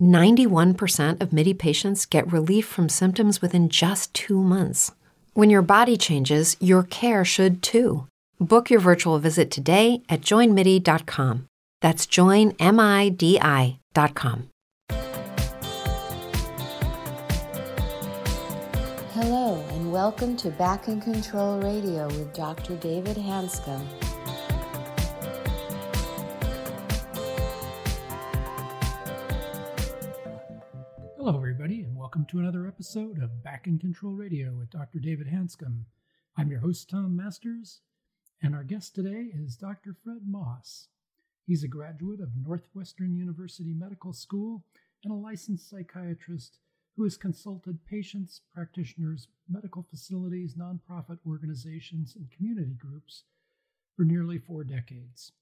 91% 0.00 1.20
of 1.20 1.32
MIDI 1.32 1.54
patients 1.54 2.06
get 2.06 2.32
relief 2.32 2.66
from 2.66 2.88
symptoms 2.88 3.42
within 3.42 3.68
just 3.68 4.12
two 4.14 4.42
months. 4.42 4.92
When 5.34 5.50
your 5.50 5.62
body 5.62 5.96
changes, 5.96 6.56
your 6.60 6.82
care 6.82 7.24
should 7.24 7.62
too. 7.62 8.06
Book 8.40 8.70
your 8.70 8.80
virtual 8.80 9.18
visit 9.18 9.50
today 9.50 10.02
at 10.08 10.20
joinmidi.com. 10.20 11.46
That's 11.80 12.06
joinmidi.com. 12.06 13.78
Hello, 19.12 19.64
and 19.70 19.92
welcome 19.92 20.36
to 20.36 20.50
Back 20.50 20.86
in 20.86 21.00
Control 21.00 21.60
Radio 21.60 22.06
with 22.06 22.32
Dr. 22.32 22.76
David 22.76 23.16
Hanscom. 23.16 23.84
Hello, 31.18 31.36
everybody, 31.36 31.82
and 31.82 31.96
welcome 31.96 32.24
to 32.26 32.38
another 32.38 32.68
episode 32.68 33.20
of 33.20 33.42
Back 33.42 33.66
in 33.66 33.76
Control 33.80 34.12
Radio 34.12 34.52
with 34.52 34.70
Dr. 34.70 35.00
David 35.00 35.26
Hanscom. 35.26 35.80
I'm 36.36 36.48
your 36.48 36.60
host, 36.60 36.88
Tom 36.88 37.16
Masters, 37.16 37.80
and 38.40 38.54
our 38.54 38.62
guest 38.62 38.94
today 38.94 39.32
is 39.34 39.56
Dr. 39.56 39.96
Fred 40.04 40.20
Moss. 40.28 40.86
He's 41.44 41.64
a 41.64 41.68
graduate 41.68 42.20
of 42.20 42.36
Northwestern 42.36 43.16
University 43.16 43.74
Medical 43.74 44.12
School 44.12 44.62
and 45.02 45.12
a 45.12 45.16
licensed 45.16 45.68
psychiatrist 45.68 46.58
who 46.96 47.02
has 47.02 47.16
consulted 47.16 47.84
patients, 47.84 48.42
practitioners, 48.54 49.26
medical 49.50 49.82
facilities, 49.82 50.54
nonprofit 50.54 51.18
organizations, 51.26 52.14
and 52.14 52.30
community 52.30 52.76
groups 52.78 53.24
for 53.96 54.04
nearly 54.04 54.38
four 54.38 54.62
decades. 54.62 55.32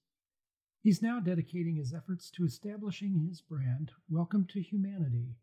He's 0.81 1.03
now 1.03 1.19
dedicating 1.19 1.75
his 1.75 1.93
efforts 1.93 2.31
to 2.31 2.45
establishing 2.45 3.19
his 3.19 3.41
brand, 3.41 3.91
Welcome 4.09 4.47
to 4.53 4.59
Humanity, 4.59 5.35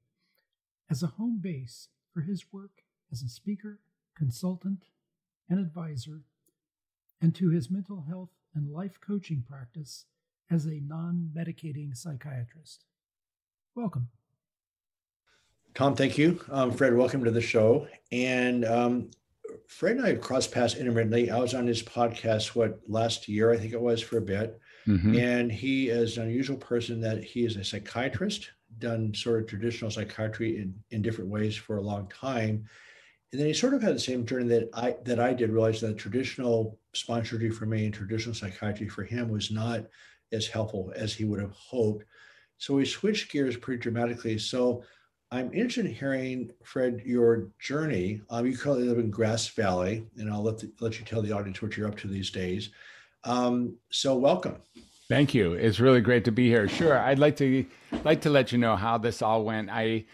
as 0.91 1.03
a 1.03 1.09
home 1.09 1.39
base 1.41 1.89
for 2.13 2.21
his 2.21 2.53
work 2.53 2.83
as 3.11 3.23
a 3.23 3.29
speaker, 3.29 3.81
consultant, 4.17 4.85
and 5.49 5.59
advisor, 5.59 6.23
and 7.21 7.35
to 7.35 7.51
his 7.51 7.71
mental 7.71 8.05
health 8.09 8.31
and 8.55 8.73
life 8.73 8.99
coaching 9.01 9.45
practice 9.47 10.07
as 10.51 10.67
a 10.67 10.81
non 10.81 11.31
medicating 11.37 11.97
psychiatrist. 11.97 12.85
Welcome. 13.75 14.09
Tom, 15.75 15.97
thank 15.97 16.17
you. 16.17 16.41
Um, 16.51 16.71
Fred, 16.71 16.95
welcome 16.95 17.25
to 17.25 17.31
the 17.33 17.41
show. 17.41 17.89
And 18.13 18.65
um, 18.65 19.11
Fred 19.67 19.97
and 19.97 20.05
I 20.05 20.11
have 20.11 20.21
crossed 20.21 20.53
paths 20.53 20.77
intermittently. 20.77 21.31
I 21.31 21.39
was 21.39 21.55
on 21.55 21.67
his 21.67 21.83
podcast, 21.83 22.55
what, 22.55 22.79
last 22.87 23.27
year, 23.27 23.53
I 23.53 23.57
think 23.57 23.73
it 23.73 23.81
was, 23.81 24.01
for 24.01 24.19
a 24.19 24.23
bit. 24.23 24.61
Mm-hmm. 24.87 25.17
And 25.17 25.51
he 25.51 25.89
is 25.89 26.17
an 26.17 26.25
unusual 26.25 26.57
person 26.57 27.01
that 27.01 27.25
he 27.25 27.45
is 27.45 27.57
a 27.57 27.65
psychiatrist 27.65 28.51
done 28.79 29.15
sort 29.15 29.41
of 29.41 29.49
traditional 29.49 29.91
psychiatry 29.91 30.59
in, 30.59 30.75
in 30.91 31.03
different 31.03 31.31
ways 31.31 31.57
for 31.57 31.77
a 31.77 31.83
long 31.83 32.09
time. 32.09 32.65
And 33.33 33.41
then 33.41 33.49
he 33.49 33.55
sort 33.55 33.75
of 33.75 33.83
had 33.83 33.95
the 33.95 34.01
same 34.01 34.25
journey 34.25 34.49
that 34.49 34.71
I 34.75 34.97
that 35.05 35.19
I 35.19 35.35
did 35.35 35.51
realize 35.51 35.81
that 35.81 35.99
traditional 35.99 36.79
surgery 36.95 37.51
for 37.51 37.67
me 37.67 37.85
and 37.85 37.93
traditional 37.93 38.35
psychiatry 38.35 38.89
for 38.89 39.03
him 39.03 39.29
was 39.29 39.51
not 39.51 39.87
as 40.33 40.47
helpful 40.47 40.93
as 40.95 41.13
he 41.13 41.25
would 41.25 41.41
have 41.41 41.51
hoped. 41.51 42.05
So 42.59 42.75
we 42.75 42.85
switched 42.85 43.33
gears 43.33 43.57
pretty 43.57 43.83
dramatically. 43.83 44.39
So 44.39 44.85
I'm 45.31 45.53
interested 45.53 45.87
in 45.87 45.95
hearing, 45.95 46.53
Fred, 46.63 47.03
your 47.05 47.51
journey. 47.59 48.21
Um, 48.31 48.47
you 48.47 48.57
currently 48.57 48.87
live 48.87 48.99
in 48.99 49.11
Grass 49.11 49.49
Valley, 49.49 50.07
and 50.17 50.31
I'll 50.31 50.45
let 50.45 50.59
the, 50.59 50.71
let 50.81 50.99
you 50.99 51.05
tell 51.05 51.23
the 51.23 51.33
audience 51.33 51.61
what 51.61 51.77
you're 51.77 51.89
up 51.89 51.97
to 51.99 52.09
these 52.09 52.31
days. 52.31 52.71
Um, 53.25 53.77
so 53.91 54.15
welcome. 54.15 54.59
Thank 55.07 55.35
you. 55.35 55.53
It's 55.53 55.81
really 55.81 56.01
great 56.01 56.25
to 56.25 56.33
be 56.33 56.49
here. 56.49 56.67
Sure, 56.67 56.99
I'd 56.99 57.19
like 57.19 57.37
to 57.37 57.67
like 58.05 58.23
to 58.23 58.31
let 58.31 58.53
you 58.53 58.59
know 58.59 58.75
how 58.75 58.97
this 58.97 59.21
all 59.21 59.45
went. 59.45 59.69
I, 59.71 60.07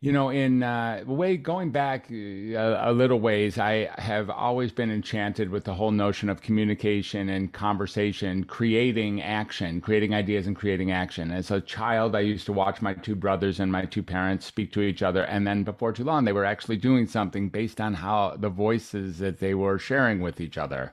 you 0.00 0.12
know, 0.12 0.28
in 0.28 0.62
uh, 0.62 1.02
way 1.04 1.36
going 1.36 1.72
back 1.72 2.08
a, 2.12 2.54
uh, 2.54 2.90
a, 2.90 2.92
little 2.92 3.18
ways, 3.18 3.58
I 3.58 3.90
have 3.98 4.30
always 4.30 4.70
been 4.70 4.88
enchanted 4.92 5.50
with 5.50 5.64
the 5.64 5.74
whole 5.74 5.90
notion 5.90 6.28
of 6.28 6.42
communication 6.42 7.28
and 7.28 7.52
conversation, 7.52 8.44
creating 8.44 9.20
action, 9.20 9.80
creating 9.80 10.14
ideas 10.14 10.46
and 10.46 10.54
creating 10.54 10.92
action. 10.92 11.32
As 11.32 11.50
a 11.50 11.60
child, 11.60 12.14
I 12.14 12.20
used 12.20 12.46
to 12.46 12.52
watch 12.52 12.80
my 12.80 12.94
two 12.94 13.16
brothers 13.16 13.58
and 13.58 13.72
my 13.72 13.84
two 13.84 14.04
parents 14.04 14.46
speak 14.46 14.70
to 14.74 14.80
each 14.80 15.02
other, 15.02 15.24
and 15.24 15.44
then 15.44 15.64
before 15.64 15.92
too 15.92 16.04
long, 16.04 16.24
they 16.24 16.32
were 16.32 16.44
actually 16.44 16.76
doing 16.76 17.08
something 17.08 17.48
based 17.48 17.80
on 17.80 17.94
how 17.94 18.36
the 18.38 18.48
voices 18.48 19.18
that 19.18 19.40
they 19.40 19.54
were 19.54 19.76
sharing 19.76 20.20
with 20.20 20.40
each 20.40 20.56
other. 20.56 20.92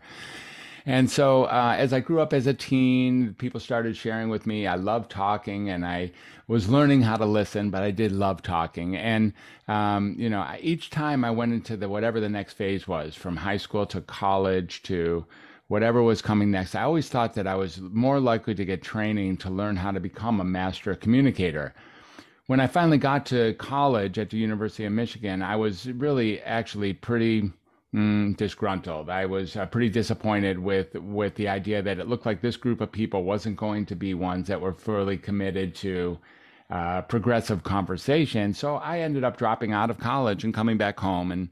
And 0.85 1.09
so 1.09 1.45
uh, 1.45 1.75
as 1.77 1.93
I 1.93 2.01
grew 2.01 2.19
up 2.19 2.33
as 2.33 2.45
a 2.45 2.53
teen, 2.53 3.35
people 3.35 3.59
started 3.59 3.95
sharing 3.95 4.29
with 4.29 4.45
me. 4.45 4.67
I 4.67 4.75
loved 4.75 5.09
talking 5.09 5.69
and 5.69 5.85
I 5.85 6.11
was 6.47 6.67
learning 6.67 7.03
how 7.03 7.15
to 7.15 7.25
listen, 7.25 7.69
but 7.69 7.83
I 7.83 7.91
did 7.91 8.11
love 8.11 8.41
talking. 8.41 8.97
And, 8.97 9.33
um, 9.67 10.15
you 10.17 10.29
know, 10.29 10.45
each 10.59 10.89
time 10.89 11.23
I 11.23 11.31
went 11.31 11.53
into 11.53 11.77
the 11.77 11.87
whatever 11.87 12.19
the 12.19 12.29
next 12.29 12.53
phase 12.53 12.87
was 12.87 13.15
from 13.15 13.37
high 13.37 13.57
school 13.57 13.85
to 13.87 14.01
college 14.01 14.83
to 14.83 15.25
whatever 15.67 16.03
was 16.03 16.21
coming 16.21 16.51
next, 16.51 16.75
I 16.75 16.83
always 16.83 17.07
thought 17.07 17.33
that 17.35 17.47
I 17.47 17.55
was 17.55 17.79
more 17.79 18.19
likely 18.19 18.53
to 18.55 18.65
get 18.65 18.83
training 18.83 19.37
to 19.37 19.49
learn 19.49 19.77
how 19.77 19.91
to 19.91 20.01
become 20.01 20.41
a 20.41 20.45
master 20.45 20.95
communicator 20.95 21.73
when 22.47 22.59
I 22.59 22.67
finally 22.67 22.97
got 22.97 23.25
to 23.27 23.53
college 23.53 24.19
at 24.19 24.29
the 24.29 24.37
University 24.37 24.85
of 24.85 24.91
Michigan, 24.91 25.41
I 25.41 25.55
was 25.55 25.87
really 25.87 26.41
actually 26.41 26.93
pretty 26.93 27.51
Mm, 27.93 28.35
disgruntled. 28.37 29.07
I 29.07 29.27
was 29.27 29.55
uh, 29.55 29.67
pretty 29.67 29.89
disappointed 29.89 30.57
with 30.57 30.95
with 30.95 31.35
the 31.35 31.47
idea 31.47 31.79
that 31.83 31.99
it 31.99 32.07
looked 32.07 32.25
like 32.25 32.41
this 32.41 32.57
group 32.57 32.81
of 32.81 32.91
people 32.91 33.23
wasn't 33.23 33.55
going 33.55 33.85
to 33.85 33.95
be 33.95 34.15
ones 34.15 34.47
that 34.47 34.59
were 34.61 34.73
fully 34.73 35.15
committed 35.15 35.75
to 35.75 36.17
uh, 36.71 37.03
progressive 37.03 37.61
conversation. 37.61 38.55
So 38.55 38.77
I 38.77 39.01
ended 39.01 39.23
up 39.23 39.37
dropping 39.37 39.73
out 39.73 39.91
of 39.91 39.99
college 39.99 40.43
and 40.43 40.55
coming 40.55 40.75
back 40.75 40.99
home. 40.99 41.31
And 41.31 41.49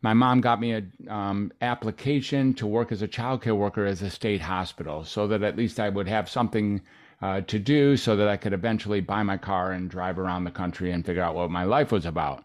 my 0.00 0.14
mom 0.14 0.40
got 0.40 0.58
me 0.58 0.72
a 0.72 0.82
um, 1.12 1.52
application 1.60 2.54
to 2.54 2.66
work 2.66 2.90
as 2.90 3.02
a 3.02 3.08
childcare 3.08 3.56
worker 3.56 3.84
as 3.84 4.00
a 4.00 4.08
state 4.08 4.40
hospital, 4.40 5.04
so 5.04 5.26
that 5.28 5.42
at 5.42 5.56
least 5.56 5.78
I 5.78 5.90
would 5.90 6.08
have 6.08 6.30
something. 6.30 6.80
Uh, 7.22 7.40
to 7.42 7.58
do 7.58 7.96
so 7.96 8.16
that 8.16 8.28
I 8.28 8.36
could 8.36 8.52
eventually 8.52 9.00
buy 9.00 9.22
my 9.22 9.38
car 9.38 9.72
and 9.72 9.88
drive 9.88 10.18
around 10.18 10.44
the 10.44 10.50
country 10.50 10.90
and 10.90 11.06
figure 11.06 11.22
out 11.22 11.34
what 11.34 11.50
my 11.50 11.64
life 11.64 11.90
was 11.90 12.04
about. 12.04 12.44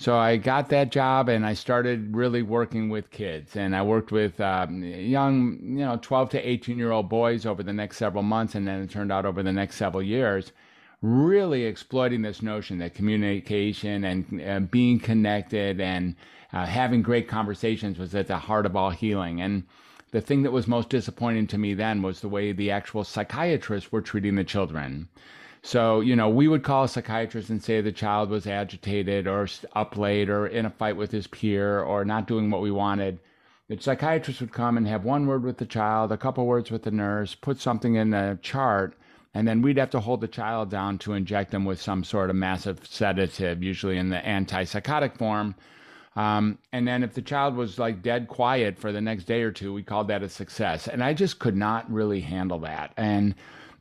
So 0.00 0.16
I 0.16 0.36
got 0.36 0.68
that 0.68 0.92
job 0.92 1.28
and 1.28 1.44
I 1.44 1.54
started 1.54 2.14
really 2.14 2.42
working 2.42 2.88
with 2.88 3.10
kids. 3.10 3.56
And 3.56 3.74
I 3.74 3.82
worked 3.82 4.12
with 4.12 4.40
um, 4.40 4.84
young, 4.84 5.58
you 5.60 5.84
know, 5.84 5.98
12 6.00 6.30
to 6.30 6.48
18 6.48 6.78
year 6.78 6.92
old 6.92 7.08
boys 7.08 7.44
over 7.44 7.64
the 7.64 7.72
next 7.72 7.96
several 7.96 8.22
months. 8.22 8.54
And 8.54 8.68
then 8.68 8.80
it 8.80 8.90
turned 8.90 9.10
out 9.10 9.26
over 9.26 9.42
the 9.42 9.52
next 9.52 9.74
several 9.74 10.02
years, 10.02 10.52
really 11.02 11.64
exploiting 11.64 12.22
this 12.22 12.42
notion 12.42 12.78
that 12.78 12.94
communication 12.94 14.04
and 14.04 14.40
uh, 14.40 14.60
being 14.60 15.00
connected 15.00 15.80
and 15.80 16.14
uh, 16.52 16.64
having 16.64 17.02
great 17.02 17.26
conversations 17.26 17.98
was 17.98 18.14
at 18.14 18.28
the 18.28 18.38
heart 18.38 18.66
of 18.66 18.76
all 18.76 18.90
healing. 18.90 19.40
And 19.40 19.64
the 20.12 20.20
thing 20.20 20.44
that 20.44 20.52
was 20.52 20.68
most 20.68 20.90
disappointing 20.90 21.48
to 21.48 21.58
me 21.58 21.74
then 21.74 22.02
was 22.02 22.20
the 22.20 22.28
way 22.28 22.52
the 22.52 22.70
actual 22.70 23.02
psychiatrists 23.02 23.90
were 23.90 24.00
treating 24.00 24.36
the 24.36 24.44
children. 24.44 25.08
So, 25.62 26.00
you 26.00 26.14
know, 26.16 26.28
we 26.28 26.48
would 26.48 26.62
call 26.62 26.84
a 26.84 26.88
psychiatrist 26.88 27.50
and 27.50 27.62
say 27.62 27.80
the 27.80 27.92
child 27.92 28.30
was 28.30 28.46
agitated 28.46 29.26
or 29.26 29.48
up 29.74 29.96
late 29.96 30.30
or 30.30 30.46
in 30.46 30.66
a 30.66 30.70
fight 30.70 30.96
with 30.96 31.10
his 31.10 31.26
peer 31.26 31.80
or 31.80 32.04
not 32.04 32.26
doing 32.26 32.50
what 32.50 32.62
we 32.62 32.70
wanted. 32.70 33.18
The 33.68 33.80
psychiatrist 33.80 34.40
would 34.40 34.52
come 34.52 34.76
and 34.76 34.86
have 34.88 35.04
one 35.04 35.26
word 35.26 35.42
with 35.42 35.58
the 35.58 35.66
child, 35.66 36.10
a 36.10 36.16
couple 36.16 36.46
words 36.46 36.70
with 36.70 36.84
the 36.84 36.90
nurse, 36.90 37.34
put 37.34 37.60
something 37.60 37.96
in 37.96 38.14
a 38.14 38.36
chart, 38.36 38.94
and 39.34 39.46
then 39.46 39.60
we'd 39.60 39.76
have 39.76 39.90
to 39.90 40.00
hold 40.00 40.22
the 40.22 40.28
child 40.28 40.70
down 40.70 40.96
to 40.98 41.12
inject 41.12 41.50
them 41.50 41.66
with 41.66 41.80
some 41.80 42.02
sort 42.02 42.30
of 42.30 42.36
massive 42.36 42.86
sedative, 42.86 43.62
usually 43.62 43.98
in 43.98 44.08
the 44.08 44.16
antipsychotic 44.16 45.18
form. 45.18 45.54
Um, 46.16 46.58
and 46.72 46.88
then 46.88 47.02
if 47.02 47.12
the 47.12 47.22
child 47.22 47.54
was 47.56 47.78
like 47.78 48.02
dead 48.02 48.26
quiet 48.26 48.78
for 48.78 48.90
the 48.90 49.00
next 49.00 49.24
day 49.24 49.42
or 49.42 49.52
two, 49.52 49.72
we 49.72 49.82
called 49.82 50.08
that 50.08 50.22
a 50.22 50.28
success. 50.28 50.88
And 50.88 51.04
I 51.04 51.12
just 51.12 51.38
could 51.38 51.56
not 51.56 51.90
really 51.92 52.20
handle 52.20 52.58
that. 52.60 52.92
And 52.96 53.34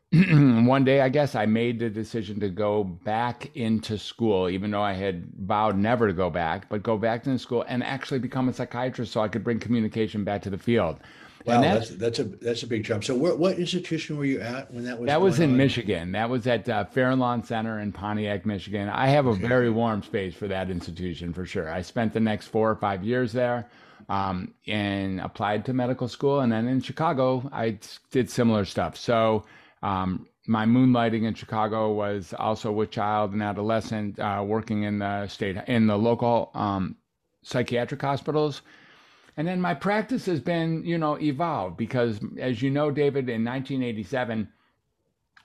one 0.13 0.85
day, 0.85 1.01
I 1.01 1.09
guess 1.09 1.35
I 1.35 1.45
made 1.45 1.79
the 1.79 1.89
decision 1.89 2.39
to 2.39 2.49
go 2.49 2.83
back 2.83 3.53
into 3.55 3.97
school, 3.97 4.49
even 4.49 4.71
though 4.71 4.81
I 4.81 4.93
had 4.93 5.27
vowed 5.37 5.77
never 5.77 6.07
to 6.07 6.13
go 6.13 6.29
back, 6.29 6.69
but 6.69 6.81
go 6.81 6.97
back 6.97 7.25
into 7.25 7.39
school 7.39 7.65
and 7.67 7.83
actually 7.83 8.19
become 8.19 8.47
a 8.47 8.53
psychiatrist 8.53 9.11
so 9.11 9.19
I 9.19 9.27
could 9.27 9.43
bring 9.43 9.59
communication 9.59 10.23
back 10.23 10.43
to 10.43 10.49
the 10.49 10.57
field. 10.57 10.97
Wow, 11.45 11.61
that's, 11.61 11.89
that's, 11.91 12.19
a 12.19 12.23
that's 12.23 12.63
a 12.63 12.67
big 12.67 12.83
jump. 12.83 13.03
So, 13.03 13.15
where, 13.15 13.35
what 13.35 13.57
institution 13.57 14.17
were 14.17 14.25
you 14.25 14.41
at 14.41 14.73
when 14.73 14.83
that 14.83 14.99
was? 14.99 15.07
That 15.07 15.21
was 15.21 15.39
in 15.39 15.51
on? 15.51 15.57
Michigan. 15.57 16.11
That 16.11 16.29
was 16.29 16.45
at 16.45 16.67
uh, 16.67 16.85
Fair 16.85 17.15
Lawn 17.15 17.43
Center 17.43 17.79
in 17.79 17.93
Pontiac, 17.93 18.45
Michigan. 18.45 18.89
I 18.89 19.07
have 19.07 19.27
a 19.27 19.29
okay. 19.29 19.47
very 19.47 19.69
warm 19.69 20.03
space 20.03 20.35
for 20.35 20.47
that 20.49 20.69
institution 20.69 21.33
for 21.33 21.45
sure. 21.45 21.71
I 21.71 21.81
spent 21.81 22.13
the 22.13 22.19
next 22.19 22.47
four 22.47 22.69
or 22.69 22.75
five 22.75 23.03
years 23.03 23.31
there 23.31 23.69
um, 24.09 24.53
and 24.67 25.21
applied 25.21 25.65
to 25.65 25.73
medical 25.73 26.09
school, 26.09 26.41
and 26.41 26.51
then 26.51 26.67
in 26.67 26.81
Chicago, 26.81 27.49
I 27.53 27.79
did 28.11 28.29
similar 28.29 28.65
stuff. 28.65 28.97
So 28.97 29.45
um, 29.83 30.27
my 30.47 30.65
moonlighting 30.65 31.23
in 31.23 31.33
Chicago 31.33 31.91
was 31.91 32.33
also 32.37 32.71
with 32.71 32.89
child 32.91 33.33
and 33.33 33.43
adolescent, 33.43 34.17
uh, 34.19 34.43
working 34.45 34.83
in 34.83 34.99
the 34.99 35.27
state 35.27 35.57
in 35.67 35.87
the 35.87 35.97
local 35.97 36.51
um, 36.53 36.95
psychiatric 37.43 38.01
hospitals. 38.01 38.61
And 39.35 39.47
then 39.47 39.61
my 39.61 39.73
practice 39.73 40.25
has 40.25 40.39
been, 40.39 40.83
you 40.83 40.97
know, 40.97 41.19
evolved 41.19 41.77
because, 41.77 42.19
as 42.39 42.61
you 42.61 42.71
know, 42.71 42.89
David, 42.89 43.29
in 43.29 43.45
1987 43.45 44.47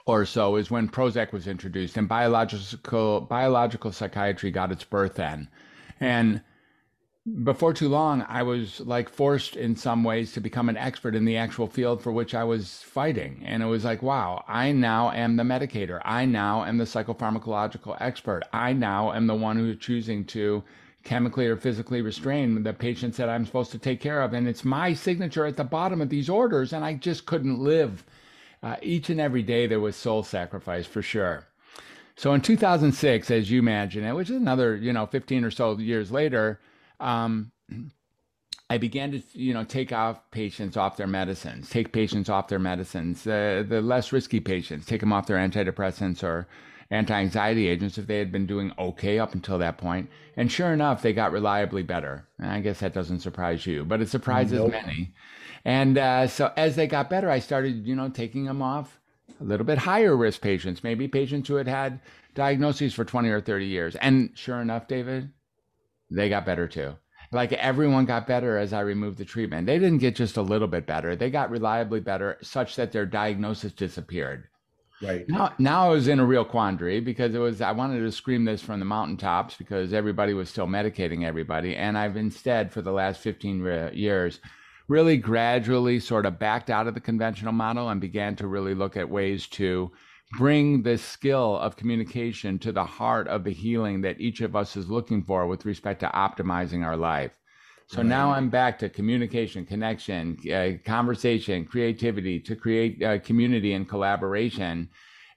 or 0.07 0.25
so 0.25 0.57
is 0.57 0.71
when 0.71 0.89
Prozac 0.89 1.33
was 1.33 1.47
introduced, 1.47 1.97
and 1.97 2.09
biological 2.09 3.21
biological 3.21 3.93
psychiatry 3.93 4.51
got 4.51 4.73
its 4.73 4.85
birth 4.85 5.15
then. 5.15 5.49
And 6.01 6.43
before 7.45 7.73
too 7.73 7.89
long, 7.89 8.23
I 8.29 8.43
was 8.43 8.81
like 8.81 9.09
forced 9.09 9.55
in 9.55 9.77
some 9.77 10.03
ways 10.03 10.33
to 10.33 10.41
become 10.41 10.69
an 10.69 10.77
expert 10.77 11.15
in 11.15 11.25
the 11.25 11.37
actual 11.37 11.69
field 11.69 12.03
for 12.03 12.11
which 12.11 12.35
I 12.35 12.43
was 12.43 12.83
fighting. 12.83 13.43
And 13.45 13.63
it 13.63 13.67
was 13.67 13.85
like, 13.85 14.03
wow, 14.03 14.45
I 14.49 14.73
now 14.73 15.13
am 15.13 15.37
the 15.37 15.45
medicator. 15.45 16.01
I 16.05 16.25
now 16.25 16.65
am 16.65 16.79
the 16.79 16.85
psychopharmacological 16.85 17.97
expert. 18.01 18.43
I 18.53 18.73
now 18.73 19.13
am 19.13 19.29
the 19.29 19.37
one 19.37 19.57
who's 19.57 19.79
choosing 19.79 20.25
to 20.27 20.65
chemically 21.05 21.47
or 21.47 21.57
physically 21.57 22.03
restrain 22.03 22.61
the 22.61 22.73
patients 22.73 23.19
that 23.19 23.29
I'm 23.29 23.47
supposed 23.47 23.71
to 23.73 23.79
take 23.79 24.01
care 24.01 24.21
of. 24.21 24.33
And 24.33 24.49
it's 24.49 24.65
my 24.65 24.93
signature 24.93 25.47
at 25.47 25.57
the 25.57 25.65
bottom 25.65 26.01
of 26.01 26.09
these 26.09 26.29
orders. 26.29 26.73
And 26.73 26.85
I 26.85 26.95
just 26.95 27.27
couldn't 27.27 27.61
live. 27.61 28.05
Uh, 28.65 28.77
each 28.83 29.11
and 29.11 29.21
every 29.21 29.43
day 29.45 29.69
there 29.69 29.81
was 29.81 29.95
soul 29.95 30.25
sacrifice 30.25 30.87
for 30.87 31.03
sure. 31.03 31.47
So 32.17 32.35
in 32.35 32.41
2006, 32.41 33.31
as 33.31 33.51
you 33.51 33.61
imagine 33.61 34.05
it, 34.05 34.13
which 34.13 34.29
is 34.29 34.37
another, 34.37 34.75
you 34.77 34.93
know, 34.93 35.07
15 35.07 35.45
or 35.45 35.51
so 35.53 35.79
years 35.79 36.11
later, 36.11 36.59
um, 37.03 37.53
I 38.71 38.79
began 38.79 39.11
to, 39.13 39.23
you 39.35 39.53
know, 39.53 39.65
take 39.65 39.93
off 39.93 40.31
patients 40.31 40.77
off 40.77 40.97
their 40.97 41.07
medicines, 41.07 41.69
take 41.69 41.93
patients 41.93 42.31
off 42.31 42.49
their 42.49 42.59
medicines, 42.59 43.27
uh, 43.27 43.65
the 43.69 43.83
less 43.83 44.13
risky 44.13 44.41
patients, 44.41 44.87
take 44.87 45.01
them 45.01 45.13
off 45.13 45.27
their 45.27 45.37
antidepressants 45.37 46.23
or 46.23 46.47
anti-anxiety 46.91 47.69
agents 47.69 47.99
if 47.99 48.07
they 48.07 48.19
had 48.19 48.31
been 48.31 48.47
doing 48.47 48.73
okay 48.79 49.19
up 49.19 49.35
until 49.35 49.59
that 49.59 49.79
point. 49.79 50.09
And 50.37 50.51
sure 50.51 50.73
enough, 50.73 51.03
they 51.03 51.13
got 51.13 51.33
reliably 51.33 51.83
better. 51.83 52.27
I 52.41 52.61
guess 52.61 52.81
that 52.81 52.95
doesn't 52.95 53.21
surprise 53.21 53.67
you, 53.67 53.85
but 53.85 54.01
it 54.01 54.09
surprises 54.09 54.59
nope. 54.59 54.73
many. 54.73 55.13
And 55.65 55.99
uh, 55.99 56.27
so 56.27 56.53
as 56.57 56.77
they 56.77 56.87
got 56.87 57.11
better, 57.11 57.31
I 57.31 57.39
started, 57.39 57.87
you 57.87 57.95
know, 57.95 58.09
taking 58.09 58.45
them 58.45 58.63
off 58.63 59.01
a 59.41 59.45
little 59.45 59.67
bit 59.67 59.79
higher 59.79 60.17
risk 60.17 60.41
patients, 60.41 60.85
maybe 60.85 61.09
patients 61.09 61.49
who 61.49 61.57
had 61.57 61.69
had 61.69 62.01
diagnoses 62.35 62.95
for 62.95 63.05
20 63.05 63.29
or 63.29 63.41
30 63.41 63.67
years. 63.67 63.97
And 63.97 64.31
sure 64.35 64.61
enough, 64.61 64.89
David, 64.89 65.31
they 66.15 66.29
got 66.29 66.47
better 66.47 66.69
too. 66.69 66.95
Like 67.33 67.53
everyone 67.55 68.05
got 68.05 68.27
better 68.27 68.59
as 68.59 68.73
I 68.73 68.81
removed 68.81 69.19
the 69.19 69.25
treatment. 69.25 69.67
They 69.67 69.79
didn't 69.79 69.99
get 69.99 70.17
just 70.17 70.37
a 70.37 70.43
little 70.43 70.69
bit 70.69 70.87
better. 70.87 71.17
They 71.17 71.31
got 71.31 71.51
reliably 71.51 72.01
better 72.01 72.37
such 72.43 72.77
that 72.77 72.93
their 72.93 73.07
diagnosis 73.07 73.73
disappeared. 73.73 74.49
Right. 75.03 75.29
Now, 75.29 75.53
now 75.59 75.87
I 75.87 75.89
was 75.89 76.07
in 76.07 76.21
a 76.21 76.25
real 76.25 76.45
quandary 76.45 77.01
because 77.01 77.35
it 77.35 77.39
was 77.39 77.61
I 77.61 77.73
wanted 77.73 78.01
to 78.01 78.13
scream 78.13 78.45
this 78.45 78.63
from 78.63 78.79
the 78.79 78.85
mountaintops 78.85 79.57
because 79.57 79.93
everybody 79.93 80.33
was 80.35 80.49
still 80.49 80.69
medicating 80.69 81.25
everybody, 81.25 81.75
and 81.75 81.99
I've 81.99 82.17
instead 82.17 82.71
for 82.71 82.83
the 82.83 82.93
last 82.93 83.21
15 83.21 83.61
re- 83.61 83.91
years 83.95 84.39
really 84.89 85.17
gradually 85.17 85.99
sort 85.99 86.27
of 86.27 86.39
backed 86.39 86.71
out 86.71 86.87
of 86.87 86.95
the 86.95 87.01
conventional 87.01 87.53
model 87.53 87.89
and 87.89 88.01
began 88.01 88.37
to 88.37 88.47
really 88.47 88.75
look 88.75 88.97
at 88.97 89.09
ways 89.09 89.47
to 89.47 89.91
bring 90.33 90.83
this 90.83 91.03
skill 91.03 91.59
of 91.59 91.77
communication 91.77 92.59
to 92.61 92.73
the 92.73 92.85
heart 92.85 93.29
of 93.29 93.45
the 93.45 93.53
healing 93.53 94.01
that 94.01 94.21
each 94.21 94.41
of 94.41 94.57
us 94.57 94.77
is 94.77 94.91
looking 94.91 95.23
for 95.23 95.47
with 95.47 95.67
respect 95.67 96.01
to 96.01 96.09
optimizing 96.09 96.85
our 96.85 96.97
life. 96.97 97.39
So 97.87 97.99
right. 97.99 98.07
now 98.07 98.31
I'm 98.31 98.49
back 98.49 98.79
to 98.79 98.89
communication, 98.89 99.67
connection, 99.67 100.39
uh, 100.51 100.79
conversation, 100.87 101.67
creativity 101.67 102.41
to 102.41 102.57
create 102.57 103.03
uh, 103.03 103.19
community 103.19 103.75
and 103.75 103.87
collaboration. 103.87 104.89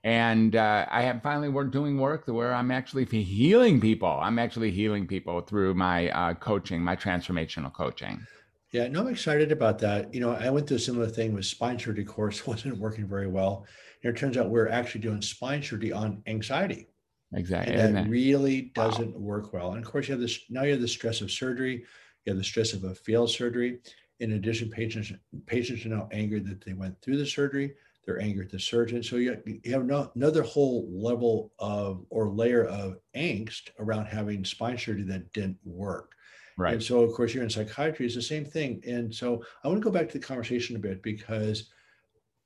And 0.06 0.56
uh, 0.56 0.86
I 0.89 1.01
am 1.03 1.19
finally 1.19 1.50
work, 1.50 1.71
doing 1.71 1.97
work 1.97 2.27
where 2.27 2.53
I'm 2.53 2.71
actually 2.71 3.06
healing 3.06 3.81
people. 3.81 4.19
I'm 4.21 4.39
actually 4.39 4.71
healing 4.71 5.07
people 5.07 5.42
through 5.42 5.74
my 5.74 6.09
uh, 6.12 6.36
coaching, 6.36 6.81
my 6.81 6.95
transformational 6.95 7.74
coaching. 7.74 8.25
Yeah, 8.71 8.88
no, 8.88 9.01
I'm 9.01 9.07
excited 9.07 9.51
about 9.51 9.80
that. 9.80 10.13
You 10.13 10.19
know, 10.19 10.31
I 10.31 10.50
went 10.50 10.68
through 10.68 10.77
a 10.77 10.81
similar 10.81 11.07
thing 11.07 11.33
with 11.33 11.45
spine 11.45 11.80
surgery 11.80 12.06
course, 12.06 12.45
wasn't 12.47 12.77
working 12.77 13.07
very 13.07 13.27
well. 13.27 13.65
And 14.06 14.16
it 14.16 14.19
turns 14.19 14.38
out 14.38 14.52
we're 14.52 14.69
actually 14.69 15.02
doing 15.02 15.19
spine 15.19 15.63
surgery 15.63 15.92
on 15.92 16.22
anxiety. 16.28 16.90
Exactly. 17.34 17.74
And 17.74 17.96
that 17.96 18.07
really 18.07 18.72
doesn't 18.75 19.13
wow. 19.13 19.19
work 19.19 19.52
well. 19.52 19.72
And 19.72 19.84
of 19.84 19.92
course, 19.92 20.07
you 20.07 20.12
have 20.12 20.22
this 20.22 20.42
now 20.48 20.62
you 20.62 20.74
have 20.74 20.81
the 20.81 20.88
stress 20.88 21.22
of 21.22 21.31
surgery, 21.31 21.84
you 22.24 22.31
have 22.31 22.38
the 22.38 22.44
stress 22.44 22.74
of 22.74 22.84
a 22.84 22.94
failed 22.94 23.31
surgery. 23.31 23.80
In 24.19 24.34
addition, 24.34 24.69
patients 24.69 25.12
patients 25.48 25.88
are 25.88 25.90
now 25.90 26.07
angry 26.12 26.40
that 26.42 26.63
they 26.63 26.74
went 26.74 27.02
through 27.02 27.18
the 27.18 27.25
surgery. 27.25 27.74
They're 28.06 28.22
angry 28.22 28.46
at 28.46 28.52
the 28.52 28.60
surgeon. 28.60 29.02
So 29.02 29.16
you, 29.16 29.42
you 29.63 29.74
have 29.74 29.86
no, 29.86 30.12
another 30.13 30.44
whole 30.44 30.88
level 30.94 31.52
of 31.57 32.06
or 32.12 32.30
layer 32.30 32.66
of 32.66 32.98
angst 33.16 33.69
around 33.80 34.06
having 34.06 34.45
spine 34.45 34.78
surgery 34.78 35.02
that 35.06 35.33
didn't 35.33 35.57
work. 35.66 36.12
Right. 36.59 36.74
And 36.74 36.83
so, 36.83 37.02
of 37.02 37.12
course, 37.14 37.33
you're 37.33 37.44
in 37.44 37.50
psychiatry, 37.50 38.06
it's 38.06 38.14
the 38.14 38.21
same 38.21 38.45
thing. 38.45 38.83
And 38.88 39.14
so, 39.14 39.44
I 39.64 39.68
want 39.68 39.81
to 39.81 39.83
go 39.83 39.90
back 39.90 40.07
to 40.09 40.19
the 40.19 40.24
conversation 40.24 40.76
a 40.76 40.80
bit 40.80 41.02
because 41.02 41.71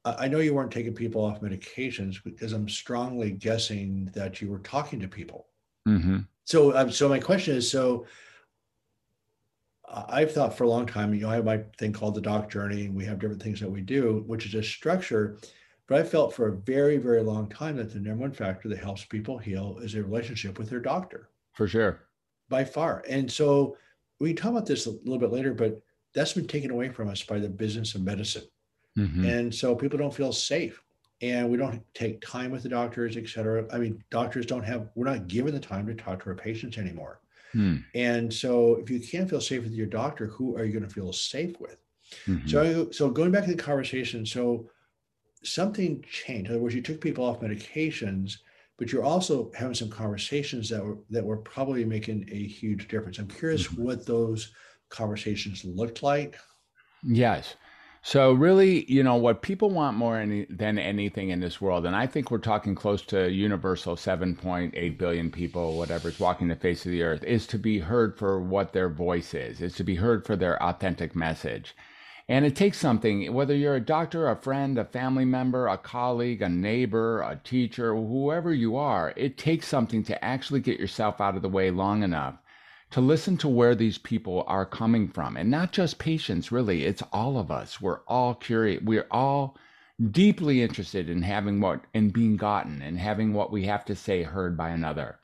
I 0.05 0.27
know 0.27 0.39
you 0.39 0.53
weren't 0.53 0.71
taking 0.71 0.93
people 0.93 1.23
off 1.23 1.41
medications 1.41 2.23
because 2.23 2.53
I'm 2.53 2.69
strongly 2.69 3.31
guessing 3.31 4.09
that 4.13 4.41
you 4.41 4.49
were 4.49 4.59
talking 4.59 4.99
to 5.01 5.07
people. 5.07 5.47
Mm-hmm. 5.87 6.19
So, 6.45 6.75
um, 6.75 6.91
so 6.91 7.09
my 7.09 7.19
question 7.19 7.55
is, 7.55 7.69
so 7.69 8.05
I've 9.91 10.31
thought 10.31 10.57
for 10.57 10.63
a 10.63 10.69
long 10.69 10.85
time, 10.85 11.13
you 11.13 11.21
know, 11.21 11.29
I 11.29 11.35
have 11.35 11.45
my 11.45 11.63
thing 11.77 11.93
called 11.93 12.15
the 12.15 12.21
doc 12.21 12.49
journey, 12.49 12.85
and 12.85 12.95
we 12.95 13.05
have 13.05 13.19
different 13.19 13.41
things 13.41 13.59
that 13.59 13.69
we 13.69 13.81
do, 13.81 14.23
which 14.27 14.45
is 14.45 14.55
a 14.55 14.63
structure. 14.63 15.37
But 15.87 15.99
I 15.99 16.03
felt 16.03 16.33
for 16.33 16.47
a 16.47 16.55
very, 16.55 16.97
very 16.97 17.23
long 17.23 17.49
time 17.49 17.77
that 17.77 17.91
the 17.91 17.99
number 17.99 18.21
one 18.21 18.31
factor 18.31 18.69
that 18.69 18.77
helps 18.77 19.03
people 19.03 19.37
heal 19.37 19.79
is 19.81 19.95
a 19.95 20.03
relationship 20.03 20.59
with 20.59 20.69
their 20.69 20.79
doctor. 20.79 21.29
For 21.53 21.67
sure. 21.67 22.01
By 22.47 22.63
far. 22.63 23.03
And 23.09 23.31
so 23.31 23.75
we 24.19 24.33
talk 24.33 24.51
about 24.51 24.67
this 24.67 24.85
a 24.85 24.91
little 24.91 25.17
bit 25.17 25.31
later, 25.31 25.53
but 25.53 25.81
that's 26.13 26.33
been 26.33 26.47
taken 26.47 26.71
away 26.71 26.89
from 26.89 27.09
us 27.09 27.23
by 27.23 27.39
the 27.39 27.49
business 27.49 27.95
of 27.95 28.01
medicine. 28.01 28.43
Mm-hmm. 28.99 29.25
And 29.25 29.55
so 29.55 29.75
people 29.75 29.97
don't 29.97 30.13
feel 30.13 30.33
safe 30.33 30.81
and 31.21 31.49
we 31.49 31.57
don't 31.57 31.81
take 31.93 32.21
time 32.21 32.51
with 32.51 32.63
the 32.63 32.69
doctors, 32.69 33.17
et 33.17 33.27
cetera. 33.27 33.65
I 33.73 33.77
mean, 33.77 34.03
doctors 34.09 34.45
don't 34.45 34.63
have, 34.63 34.89
we're 34.95 35.09
not 35.09 35.27
given 35.27 35.53
the 35.53 35.59
time 35.59 35.85
to 35.87 35.93
talk 35.95 36.23
to 36.23 36.29
our 36.29 36.35
patients 36.35 36.77
anymore. 36.77 37.19
Hmm. 37.53 37.77
And 37.95 38.33
so 38.33 38.75
if 38.75 38.89
you 38.89 38.99
can't 38.99 39.29
feel 39.29 39.41
safe 39.41 39.63
with 39.63 39.73
your 39.73 39.87
doctor, 39.87 40.27
who 40.27 40.55
are 40.57 40.65
you 40.65 40.73
going 40.73 40.87
to 40.87 40.93
feel 40.93 41.13
safe 41.13 41.59
with? 41.59 41.77
Mm-hmm. 42.25 42.47
So, 42.47 42.91
so 42.91 43.09
going 43.09 43.31
back 43.31 43.45
to 43.45 43.51
the 43.55 43.63
conversation, 43.63 44.25
so 44.25 44.69
something 45.43 46.03
changed. 46.11 46.49
In 46.49 46.55
other 46.55 46.61
words, 46.61 46.75
you 46.75 46.81
took 46.81 47.01
people 47.01 47.25
off 47.25 47.41
medications, 47.41 48.37
but 48.77 48.91
you're 48.91 49.03
also 49.03 49.51
having 49.55 49.75
some 49.75 49.89
conversations 49.89 50.69
that 50.69 50.83
were 50.83 50.97
that 51.09 51.25
were 51.25 51.37
probably 51.37 51.85
making 51.85 52.27
a 52.31 52.47
huge 52.47 52.87
difference. 52.87 53.19
I'm 53.19 53.27
curious 53.27 53.67
mm-hmm. 53.67 53.83
what 53.83 54.05
those 54.05 54.53
conversations 54.89 55.65
looked 55.65 56.01
like. 56.01 56.37
Yes. 57.03 57.55
So 58.01 58.31
really, 58.31 58.89
you 58.91 59.03
know, 59.03 59.15
what 59.15 59.41
people 59.41 59.69
want 59.69 59.97
more 59.97 60.17
any, 60.17 60.45
than 60.49 60.79
anything 60.79 61.29
in 61.29 61.41
this 61.41 61.59
world, 61.59 61.85
and 61.85 61.95
I 61.95 62.07
think 62.07 62.31
we're 62.31 62.37
talking 62.37 62.73
close 62.73 63.01
to 63.03 63.29
universal 63.29 63.97
7.8 63.97 64.97
billion 64.97 65.29
people, 65.29 65.77
whatever 65.77 66.07
is 66.07 66.19
walking 66.19 66.47
the 66.47 66.55
face 66.55 66.85
of 66.85 66.91
the 66.91 67.03
earth, 67.03 67.23
is 67.25 67.45
to 67.47 67.57
be 67.57 67.79
heard 67.79 68.17
for 68.17 68.39
what 68.39 68.71
their 68.71 68.89
voice 68.89 69.33
is, 69.33 69.59
is 69.59 69.75
to 69.75 69.83
be 69.83 69.95
heard 69.95 70.25
for 70.25 70.37
their 70.37 70.61
authentic 70.63 71.13
message. 71.13 71.75
And 72.29 72.45
it 72.45 72.55
takes 72.55 72.77
something, 72.77 73.33
whether 73.33 73.55
you're 73.55 73.75
a 73.75 73.81
doctor, 73.81 74.29
a 74.29 74.35
friend, 74.35 74.77
a 74.77 74.85
family 74.85 75.25
member, 75.25 75.67
a 75.67 75.77
colleague, 75.77 76.41
a 76.41 76.47
neighbor, 76.47 77.21
a 77.21 77.35
teacher, 77.43 77.93
whoever 77.93 78.53
you 78.53 78.77
are, 78.77 79.13
it 79.17 79.37
takes 79.37 79.67
something 79.67 80.03
to 80.03 80.23
actually 80.23 80.61
get 80.61 80.79
yourself 80.79 81.19
out 81.19 81.35
of 81.35 81.41
the 81.41 81.49
way 81.49 81.69
long 81.69 82.03
enough 82.03 82.35
to 82.91 83.01
listen 83.01 83.37
to 83.37 83.47
where 83.47 83.75
these 83.75 83.97
people 83.97 84.43
are 84.47 84.65
coming 84.65 85.07
from. 85.07 85.37
And 85.37 85.51
not 85.51 85.71
just 85.71 85.99
patients, 85.99 86.51
really, 86.51 86.85
it's 86.85 87.03
all 87.13 87.37
of 87.37 87.51
us. 87.51 87.79
We're 87.79 88.01
all 88.07 88.33
curious. 88.33 88.81
We're 88.83 89.07
all 89.11 89.57
deeply 90.11 90.61
interested 90.61 91.09
in 91.09 91.21
having 91.21 91.59
what, 91.59 91.81
in 91.93 92.09
being 92.09 92.37
gotten 92.37 92.81
and 92.81 92.97
having 92.97 93.33
what 93.33 93.51
we 93.51 93.65
have 93.65 93.85
to 93.85 93.95
say 93.95 94.23
heard 94.23 94.57
by 94.57 94.69
another. 94.69 95.19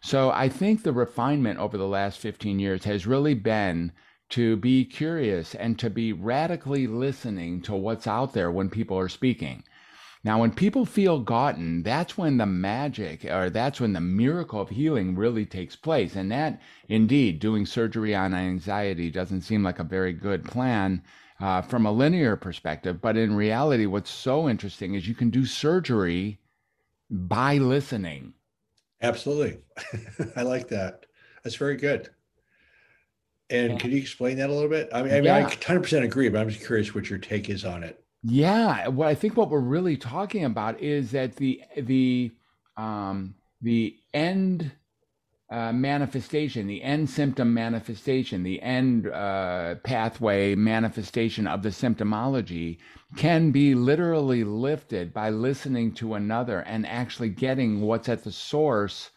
So 0.00 0.30
I 0.30 0.48
think 0.48 0.82
the 0.82 0.92
refinement 0.92 1.58
over 1.58 1.76
the 1.76 1.88
last 1.88 2.18
15 2.18 2.58
years 2.60 2.84
has 2.84 3.06
really 3.06 3.34
been 3.34 3.92
to 4.30 4.56
be 4.56 4.84
curious 4.84 5.54
and 5.54 5.78
to 5.78 5.90
be 5.90 6.12
radically 6.12 6.86
listening 6.86 7.62
to 7.62 7.74
what's 7.74 8.06
out 8.06 8.32
there 8.32 8.50
when 8.50 8.70
people 8.70 8.98
are 8.98 9.08
speaking. 9.08 9.64
Now, 10.24 10.40
when 10.40 10.52
people 10.52 10.84
feel 10.84 11.20
gotten, 11.20 11.82
that's 11.82 12.18
when 12.18 12.38
the 12.38 12.46
magic 12.46 13.24
or 13.24 13.50
that's 13.50 13.80
when 13.80 13.92
the 13.92 14.00
miracle 14.00 14.60
of 14.60 14.68
healing 14.68 15.14
really 15.14 15.46
takes 15.46 15.76
place. 15.76 16.16
And 16.16 16.30
that, 16.32 16.60
indeed, 16.88 17.38
doing 17.38 17.64
surgery 17.66 18.14
on 18.14 18.34
anxiety 18.34 19.10
doesn't 19.10 19.42
seem 19.42 19.62
like 19.62 19.78
a 19.78 19.84
very 19.84 20.12
good 20.12 20.44
plan 20.44 21.02
uh, 21.40 21.62
from 21.62 21.86
a 21.86 21.92
linear 21.92 22.36
perspective. 22.36 23.00
But 23.00 23.16
in 23.16 23.36
reality, 23.36 23.86
what's 23.86 24.10
so 24.10 24.48
interesting 24.48 24.94
is 24.94 25.06
you 25.06 25.14
can 25.14 25.30
do 25.30 25.46
surgery 25.46 26.40
by 27.10 27.58
listening. 27.58 28.34
Absolutely. 29.00 29.58
I 30.36 30.42
like 30.42 30.68
that. 30.68 31.06
That's 31.44 31.56
very 31.56 31.76
good. 31.76 32.10
And 33.50 33.72
yeah. 33.72 33.78
can 33.78 33.90
you 33.92 33.98
explain 33.98 34.36
that 34.38 34.50
a 34.50 34.52
little 34.52 34.68
bit? 34.68 34.90
I 34.92 35.02
mean, 35.02 35.12
I, 35.12 35.16
mean, 35.16 35.24
yeah. 35.24 35.36
I 35.36 35.42
100% 35.44 36.02
agree, 36.02 36.28
but 36.28 36.40
I'm 36.40 36.50
just 36.50 36.66
curious 36.66 36.94
what 36.94 37.08
your 37.08 37.18
take 37.18 37.48
is 37.48 37.64
on 37.64 37.82
it. 37.82 38.02
Yeah, 38.22 38.88
what 38.88 39.08
I 39.08 39.14
think 39.14 39.36
what 39.36 39.50
we're 39.50 39.60
really 39.60 39.96
talking 39.96 40.44
about 40.44 40.80
is 40.80 41.12
that 41.12 41.36
the 41.36 41.62
the 41.76 42.32
um, 42.76 43.36
the 43.60 43.96
end 44.12 44.72
uh, 45.50 45.72
manifestation, 45.72 46.66
the 46.66 46.82
end 46.82 47.08
symptom 47.08 47.54
manifestation, 47.54 48.42
the 48.42 48.60
end 48.60 49.08
uh, 49.08 49.76
pathway 49.84 50.54
manifestation 50.54 51.46
of 51.46 51.62
the 51.62 51.70
symptomology 51.70 52.78
can 53.16 53.50
be 53.52 53.74
literally 53.74 54.44
lifted 54.44 55.14
by 55.14 55.30
listening 55.30 55.92
to 55.94 56.14
another 56.14 56.60
and 56.60 56.86
actually 56.86 57.30
getting 57.30 57.80
what's 57.80 58.08
at 58.08 58.24
the 58.24 58.32
source 58.32 59.10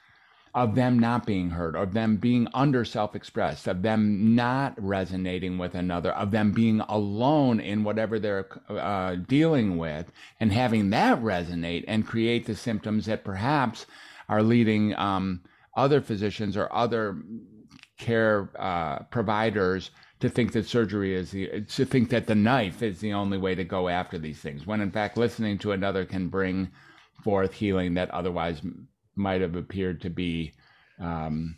of 0.53 0.75
them 0.75 0.99
not 0.99 1.25
being 1.25 1.51
heard, 1.51 1.75
of 1.75 1.93
them 1.93 2.17
being 2.17 2.47
under 2.53 2.83
self 2.83 3.15
expressed, 3.15 3.67
of 3.67 3.81
them 3.81 4.35
not 4.35 4.73
resonating 4.77 5.57
with 5.57 5.75
another, 5.75 6.11
of 6.11 6.31
them 6.31 6.51
being 6.51 6.81
alone 6.81 7.59
in 7.59 7.83
whatever 7.83 8.19
they're 8.19 8.47
uh, 8.69 9.15
dealing 9.15 9.77
with, 9.77 10.11
and 10.39 10.51
having 10.51 10.89
that 10.89 11.21
resonate 11.21 11.85
and 11.87 12.07
create 12.07 12.45
the 12.45 12.55
symptoms 12.55 13.05
that 13.05 13.23
perhaps 13.23 13.85
are 14.27 14.43
leading 14.43 14.95
um, 14.95 15.41
other 15.75 16.01
physicians 16.01 16.57
or 16.57 16.73
other 16.73 17.21
care 17.97 18.49
uh, 18.59 18.99
providers 19.03 19.91
to 20.19 20.29
think 20.29 20.51
that 20.51 20.67
surgery 20.67 21.15
is 21.15 21.31
the 21.31 21.61
to 21.61 21.85
think 21.85 22.09
that 22.09 22.27
the 22.27 22.35
knife 22.35 22.81
is 22.81 22.99
the 22.99 23.13
only 23.13 23.37
way 23.37 23.55
to 23.55 23.63
go 23.63 23.87
after 23.87 24.17
these 24.17 24.39
things 24.39 24.65
when 24.65 24.81
in 24.81 24.91
fact 24.91 25.17
listening 25.17 25.57
to 25.57 25.71
another 25.71 26.05
can 26.05 26.27
bring 26.27 26.69
forth 27.23 27.53
healing 27.53 27.93
that 27.93 28.09
otherwise 28.11 28.61
might 29.21 29.41
have 29.41 29.55
appeared 29.55 30.01
to 30.01 30.09
be 30.09 30.53
um, 30.99 31.55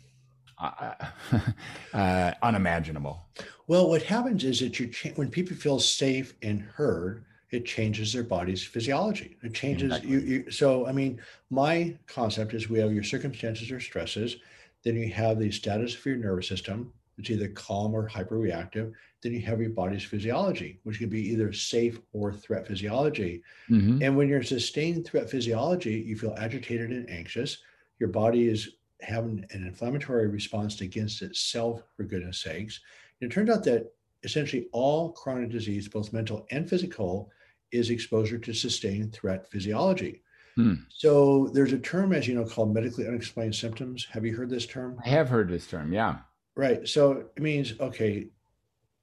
uh, 0.58 0.94
uh, 1.94 2.32
unimaginable. 2.42 3.22
Well, 3.66 3.88
what 3.88 4.02
happens 4.02 4.44
is 4.44 4.60
that 4.60 4.78
you 4.78 4.88
cha- 4.88 5.10
when 5.10 5.30
people 5.30 5.56
feel 5.56 5.80
safe 5.80 6.34
and 6.42 6.60
heard, 6.60 7.24
it 7.50 7.64
changes 7.64 8.12
their 8.12 8.22
body's 8.22 8.62
physiology. 8.62 9.36
It 9.42 9.54
changes 9.54 9.96
exactly. 9.96 10.10
you, 10.10 10.18
you. 10.20 10.50
So, 10.50 10.86
I 10.86 10.92
mean, 10.92 11.20
my 11.50 11.96
concept 12.06 12.52
is 12.54 12.68
we 12.68 12.80
have 12.80 12.92
your 12.92 13.04
circumstances 13.04 13.70
or 13.70 13.80
stresses, 13.80 14.36
then 14.82 14.96
you 14.96 15.12
have 15.12 15.38
the 15.38 15.50
status 15.50 15.94
of 15.94 16.04
your 16.04 16.16
nervous 16.16 16.48
system. 16.48 16.92
It's 17.18 17.30
either 17.30 17.48
calm 17.48 17.94
or 17.94 18.08
hyperreactive. 18.08 18.92
Then 19.22 19.32
you 19.32 19.40
have 19.42 19.60
your 19.60 19.70
body's 19.70 20.04
physiology, 20.04 20.80
which 20.82 20.98
can 20.98 21.08
be 21.08 21.22
either 21.30 21.52
safe 21.52 22.00
or 22.12 22.32
threat 22.32 22.66
physiology. 22.66 23.42
Mm-hmm. 23.70 24.02
And 24.02 24.16
when 24.16 24.28
you're 24.28 24.42
sustained 24.42 25.06
threat 25.06 25.30
physiology, 25.30 25.94
you 25.94 26.16
feel 26.16 26.34
agitated 26.38 26.90
and 26.90 27.08
anxious. 27.08 27.58
Your 27.98 28.08
body 28.08 28.48
is 28.48 28.76
having 29.00 29.44
an 29.50 29.66
inflammatory 29.66 30.28
response 30.28 30.80
against 30.80 31.22
itself, 31.22 31.82
for 31.96 32.04
goodness 32.04 32.40
sakes. 32.40 32.80
And 33.20 33.30
it 33.30 33.34
turns 33.34 33.50
out 33.50 33.64
that 33.64 33.92
essentially 34.22 34.66
all 34.72 35.12
chronic 35.12 35.50
disease, 35.50 35.88
both 35.88 36.12
mental 36.12 36.46
and 36.50 36.68
physical, 36.68 37.30
is 37.72 37.90
exposure 37.90 38.38
to 38.38 38.52
sustained 38.52 39.12
threat 39.12 39.50
physiology. 39.50 40.22
Hmm. 40.56 40.74
So 40.88 41.50
there's 41.52 41.72
a 41.72 41.78
term, 41.78 42.12
as 42.12 42.28
you 42.28 42.34
know, 42.34 42.44
called 42.44 42.72
medically 42.72 43.06
unexplained 43.06 43.54
symptoms. 43.54 44.06
Have 44.10 44.24
you 44.24 44.36
heard 44.36 44.50
this 44.50 44.66
term? 44.66 45.00
I 45.04 45.08
have 45.08 45.28
heard 45.28 45.48
this 45.48 45.66
term, 45.66 45.92
yeah. 45.92 46.18
Right. 46.56 46.86
So 46.88 47.24
it 47.36 47.42
means, 47.42 47.74
okay, 47.80 48.28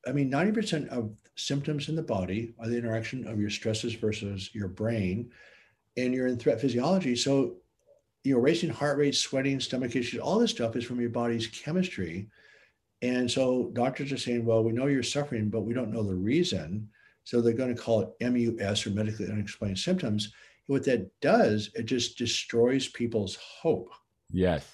I 0.08 0.12
mean, 0.12 0.32
90% 0.32 0.88
of 0.88 1.12
symptoms 1.36 1.90
in 1.90 1.96
the 1.96 2.02
body 2.02 2.54
are 2.60 2.68
the 2.68 2.78
interaction 2.78 3.28
of 3.28 3.40
your 3.40 3.50
stresses 3.50 3.94
versus 3.94 4.54
your 4.54 4.68
brain, 4.68 5.32
and 5.98 6.14
you're 6.14 6.28
in 6.28 6.38
threat 6.38 6.62
physiology. 6.62 7.16
So, 7.16 7.58
you 8.24 8.34
know, 8.34 8.40
racing 8.40 8.70
heart 8.70 8.98
rate, 8.98 9.16
sweating, 9.16 9.60
stomach 9.60 9.96
issues, 9.96 10.20
all 10.20 10.40
this 10.40 10.52
stuff 10.52 10.76
is 10.76 10.86
from 10.86 11.02
your 11.02 11.10
body's 11.10 11.48
chemistry. 11.48 12.30
And 13.02 13.30
so 13.30 13.72
doctors 13.74 14.12
are 14.12 14.18
saying, 14.18 14.46
well, 14.46 14.64
we 14.64 14.72
know 14.72 14.86
you're 14.86 15.04
suffering, 15.04 15.50
but 15.50 15.62
we 15.62 15.74
don't 15.74 15.92
know 15.92 16.04
the 16.04 16.16
reason. 16.16 16.88
So 17.24 17.42
they're 17.42 17.54
going 17.54 17.76
to 17.76 17.82
call 17.82 18.02
it 18.02 18.32
MUS 18.32 18.86
or 18.86 18.92
medically 18.92 19.30
unexplained 19.30 19.80
symptoms. 19.80 20.32
What 20.68 20.86
that 20.86 21.10
does, 21.20 21.72
it 21.74 21.84
just 21.84 22.18
destroys 22.18 22.88
people's 22.88 23.36
hope. 23.36 23.90
Yes. 24.32 24.66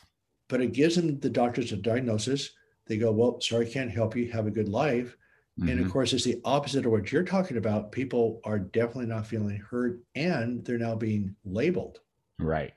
But 0.49 0.61
it 0.61 0.73
gives 0.73 0.95
them 0.95 1.19
the 1.19 1.29
doctors 1.29 1.71
a 1.71 1.77
diagnosis. 1.77 2.51
They 2.87 2.97
go, 2.97 3.11
well, 3.11 3.39
sorry, 3.41 3.65
can't 3.65 3.91
help 3.91 4.15
you. 4.15 4.31
Have 4.31 4.47
a 4.47 4.51
good 4.51 4.69
life. 4.69 5.17
Mm-hmm. 5.59 5.69
And 5.69 5.79
of 5.79 5.85
mm-hmm. 5.85 5.93
course, 5.93 6.13
it's 6.13 6.23
the 6.23 6.41
opposite 6.45 6.85
of 6.85 6.91
what 6.91 7.11
you're 7.11 7.23
talking 7.23 7.57
about. 7.57 7.91
People 7.91 8.41
are 8.43 8.59
definitely 8.59 9.07
not 9.07 9.25
feeling 9.25 9.57
heard 9.57 10.01
and 10.15 10.63
they're 10.63 10.77
now 10.77 10.95
being 10.95 11.35
labeled. 11.45 11.99
Right. 12.39 12.73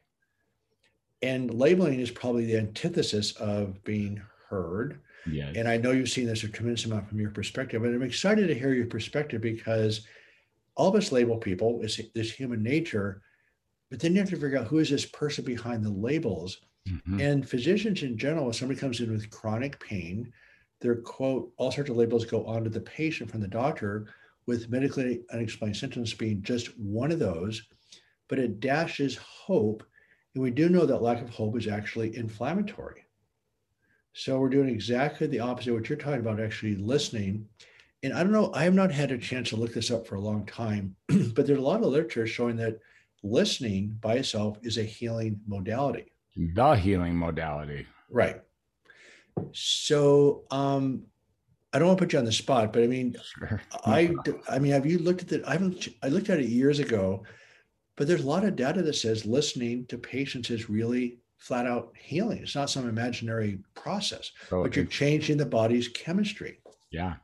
And 1.22 1.52
labeling 1.52 2.00
is 2.00 2.10
probably 2.10 2.46
the 2.46 2.56
antithesis 2.56 3.32
of 3.32 3.82
being 3.84 4.22
heard. 4.48 5.00
Yes. 5.30 5.54
And 5.56 5.68
I 5.68 5.76
know 5.76 5.90
you've 5.90 6.08
seen 6.08 6.26
this 6.26 6.44
a 6.44 6.48
tremendous 6.48 6.86
amount 6.86 7.08
from 7.08 7.20
your 7.20 7.30
perspective, 7.30 7.84
and 7.84 7.94
I'm 7.94 8.02
excited 8.02 8.46
to 8.46 8.54
hear 8.54 8.72
your 8.72 8.86
perspective 8.86 9.42
because 9.42 10.06
all 10.76 10.88
of 10.88 10.94
us 10.94 11.12
label 11.12 11.36
people, 11.36 11.80
it's 11.82 12.00
this 12.14 12.32
human 12.32 12.62
nature, 12.62 13.20
but 13.90 14.00
then 14.00 14.12
you 14.14 14.20
have 14.20 14.30
to 14.30 14.36
figure 14.36 14.58
out 14.58 14.66
who 14.66 14.78
is 14.78 14.88
this 14.88 15.04
person 15.04 15.44
behind 15.44 15.84
the 15.84 15.90
labels. 15.90 16.62
Mm-hmm. 16.88 17.20
And 17.20 17.48
physicians 17.48 18.02
in 18.02 18.16
general, 18.16 18.50
if 18.50 18.56
somebody 18.56 18.80
comes 18.80 19.00
in 19.00 19.12
with 19.12 19.30
chronic 19.30 19.78
pain, 19.80 20.32
their 20.80 20.96
quote, 20.96 21.52
all 21.56 21.70
sorts 21.70 21.90
of 21.90 21.96
labels 21.96 22.24
go 22.24 22.44
on 22.46 22.64
to 22.64 22.70
the 22.70 22.80
patient 22.80 23.30
from 23.30 23.40
the 23.40 23.48
doctor, 23.48 24.06
with 24.46 24.70
medically 24.70 25.20
unexplained 25.32 25.76
symptoms 25.76 26.14
being 26.14 26.42
just 26.42 26.76
one 26.78 27.12
of 27.12 27.18
those, 27.18 27.62
but 28.28 28.38
it 28.38 28.60
dashes 28.60 29.16
hope. 29.16 29.84
And 30.34 30.42
we 30.42 30.50
do 30.50 30.68
know 30.68 30.86
that 30.86 31.02
lack 31.02 31.20
of 31.22 31.30
hope 31.30 31.56
is 31.56 31.68
actually 31.68 32.16
inflammatory. 32.16 33.04
So 34.12 34.40
we're 34.40 34.48
doing 34.48 34.68
exactly 34.68 35.26
the 35.26 35.40
opposite 35.40 35.70
of 35.70 35.76
what 35.76 35.88
you're 35.88 35.98
talking 35.98 36.20
about, 36.20 36.40
actually 36.40 36.74
listening. 36.76 37.46
And 38.02 38.12
I 38.12 38.22
don't 38.22 38.32
know, 38.32 38.50
I 38.54 38.64
have 38.64 38.74
not 38.74 38.90
had 38.90 39.12
a 39.12 39.18
chance 39.18 39.50
to 39.50 39.56
look 39.56 39.72
this 39.72 39.90
up 39.90 40.06
for 40.06 40.16
a 40.16 40.20
long 40.20 40.46
time, 40.46 40.96
but 41.08 41.46
there's 41.46 41.58
a 41.58 41.62
lot 41.62 41.82
of 41.82 41.86
literature 41.86 42.26
showing 42.26 42.56
that 42.56 42.78
listening 43.22 43.96
by 44.00 44.14
itself 44.14 44.58
is 44.62 44.78
a 44.78 44.82
healing 44.82 45.38
modality. 45.46 46.12
The 46.36 46.74
healing 46.74 47.16
modality. 47.16 47.86
Right. 48.10 48.40
So 49.52 50.44
um 50.50 51.04
I 51.72 51.78
don't 51.78 51.88
want 51.88 51.98
to 51.98 52.04
put 52.04 52.12
you 52.12 52.18
on 52.18 52.24
the 52.24 52.32
spot, 52.32 52.72
but 52.72 52.82
I 52.82 52.86
mean, 52.88 53.14
sure. 53.38 53.60
I 53.84 54.14
I 54.48 54.58
mean, 54.58 54.72
have 54.72 54.86
you 54.86 54.98
looked 54.98 55.22
at 55.22 55.32
it? 55.32 55.44
I 55.46 55.52
haven't. 55.52 55.88
I 56.02 56.08
looked 56.08 56.28
at 56.28 56.40
it 56.40 56.48
years 56.48 56.80
ago, 56.80 57.22
but 57.96 58.08
there's 58.08 58.24
a 58.24 58.28
lot 58.28 58.44
of 58.44 58.56
data 58.56 58.82
that 58.82 58.94
says 58.94 59.24
listening 59.24 59.86
to 59.86 59.98
patients 59.98 60.50
is 60.50 60.68
really 60.68 61.20
flat 61.38 61.66
out 61.66 61.92
healing. 61.96 62.38
It's 62.42 62.56
not 62.56 62.70
some 62.70 62.88
imaginary 62.88 63.60
process, 63.74 64.32
oh, 64.50 64.62
but 64.62 64.74
you're 64.74 64.84
changing 64.84 65.36
the 65.36 65.46
body's 65.46 65.88
chemistry. 65.88 66.58
Yeah. 66.90 67.14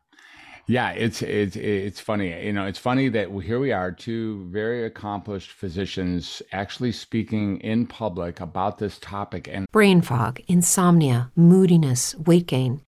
Yeah, 0.69 0.91
it's 0.91 1.23
it's 1.23 1.57
it's 1.57 2.01
funny. 2.01 2.45
You 2.45 2.53
know, 2.53 2.67
it's 2.67 2.79
funny 2.79 3.09
that 3.11 3.31
here 3.43 3.61
we 3.61 3.73
are, 3.73 3.93
two 3.93 4.47
very 4.51 4.85
accomplished 4.85 5.53
physicians 5.53 6.43
actually 6.53 6.93
speaking 6.93 7.61
in 7.61 7.87
public 7.87 8.41
about 8.41 8.79
this 8.79 8.99
topic 8.99 9.49
and 9.49 9.67
brain 9.71 10.01
fog, 10.01 10.41
insomnia, 10.49 11.31
moodiness, 11.37 12.17
weight 12.17 12.47
gain. 12.47 12.83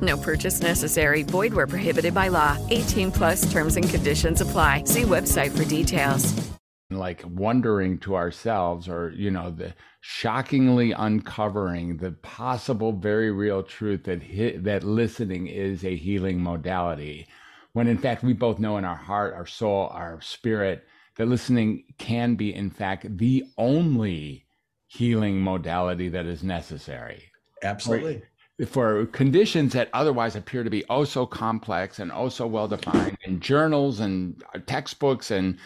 No 0.00 0.16
purchase 0.16 0.60
necessary. 0.60 1.22
Void 1.22 1.52
where 1.52 1.66
prohibited 1.66 2.14
by 2.14 2.28
law. 2.28 2.56
18 2.70 3.10
plus 3.10 3.50
terms 3.50 3.76
and 3.76 3.88
conditions 3.88 4.40
apply. 4.40 4.84
See 4.84 5.02
website 5.02 5.56
for 5.56 5.64
details. 5.64 6.50
Like 6.90 7.22
wondering 7.26 7.98
to 8.00 8.16
ourselves, 8.16 8.88
or, 8.88 9.10
you 9.10 9.30
know, 9.30 9.50
the 9.50 9.74
shockingly 10.00 10.92
uncovering 10.92 11.98
the 11.98 12.12
possible, 12.12 12.92
very 12.92 13.30
real 13.30 13.62
truth 13.62 14.04
that, 14.04 14.22
hit, 14.22 14.64
that 14.64 14.82
listening 14.82 15.46
is 15.46 15.84
a 15.84 15.94
healing 15.94 16.40
modality. 16.42 17.28
When 17.72 17.86
in 17.86 17.98
fact, 17.98 18.24
we 18.24 18.32
both 18.32 18.58
know 18.58 18.76
in 18.76 18.84
our 18.84 18.96
heart, 18.96 19.34
our 19.34 19.46
soul, 19.46 19.88
our 19.92 20.20
spirit, 20.20 20.84
that 21.16 21.26
listening 21.26 21.84
can 21.98 22.34
be, 22.34 22.54
in 22.54 22.70
fact, 22.70 23.18
the 23.18 23.44
only 23.56 24.46
healing 24.88 25.40
modality 25.40 26.08
that 26.08 26.26
is 26.26 26.42
necessary. 26.42 27.22
Absolutely. 27.62 28.22
For, 28.66 29.06
conditions 29.06 29.72
that 29.72 29.88
otherwise 29.94 30.36
appear 30.36 30.64
to 30.64 30.70
be 30.70 30.84
oh 30.90 31.04
so 31.04 31.24
complex 31.24 31.98
and 31.98 32.12
oh 32.12 32.28
so 32.28 32.46
well 32.46 32.68
defined 32.68 33.16
in 33.24 33.40
journals 33.40 34.00
and 34.00 34.42
uh, 34.54 34.58
textbooks 34.66 35.30
and 35.30 35.56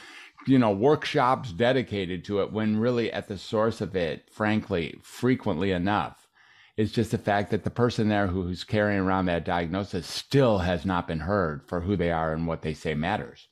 you 0.47 0.59
know 0.59 0.71
workshops 0.71 1.53
dedicated 1.53 2.25
to 2.27 2.41
it 2.41 2.53
when 2.53 2.79
really 2.79 3.13
at 3.13 3.27
the 3.27 3.39
source 3.39 3.81
of 3.81 3.97
it 3.97 4.29
frankly 4.31 4.97
frequently 5.03 5.73
enough 5.73 6.29
is 6.77 6.93
just 6.93 7.11
the 7.11 7.19
fact 7.19 7.51
that 7.51 7.65
the 7.65 7.71
person 7.71 8.09
there 8.09 8.27
who's 8.27 8.65
carrying 8.65 9.01
around 9.01 9.27
that 9.27 9.45
diagnosis 9.45 10.07
still 10.07 10.59
has 10.59 10.85
not 10.85 11.07
been 11.07 11.21
heard 11.21 11.63
for 11.69 11.81
who 11.81 11.97
they 11.97 12.11
are 12.11 12.33
and 12.33 12.47
what 12.47 12.63
they 12.63 12.75
say 12.75 12.95
matters. 12.95 13.49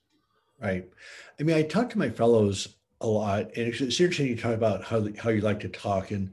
Right. 0.60 0.88
I 1.38 1.42
mean 1.42 1.56
i 1.56 1.62
talk 1.62 1.90
to 1.90 1.98
my 1.98 2.10
fellows 2.10 2.76
a 3.00 3.06
lot 3.06 3.46
and 3.56 3.66
it's, 3.68 3.80
it's 3.80 4.00
interesting 4.00 4.28
you 4.28 4.36
talk 4.36 4.54
about 4.54 4.84
how, 4.84 5.08
how 5.18 5.30
you 5.30 5.40
like 5.40 5.60
to 5.60 5.68
talk 5.68 6.12
and 6.12 6.30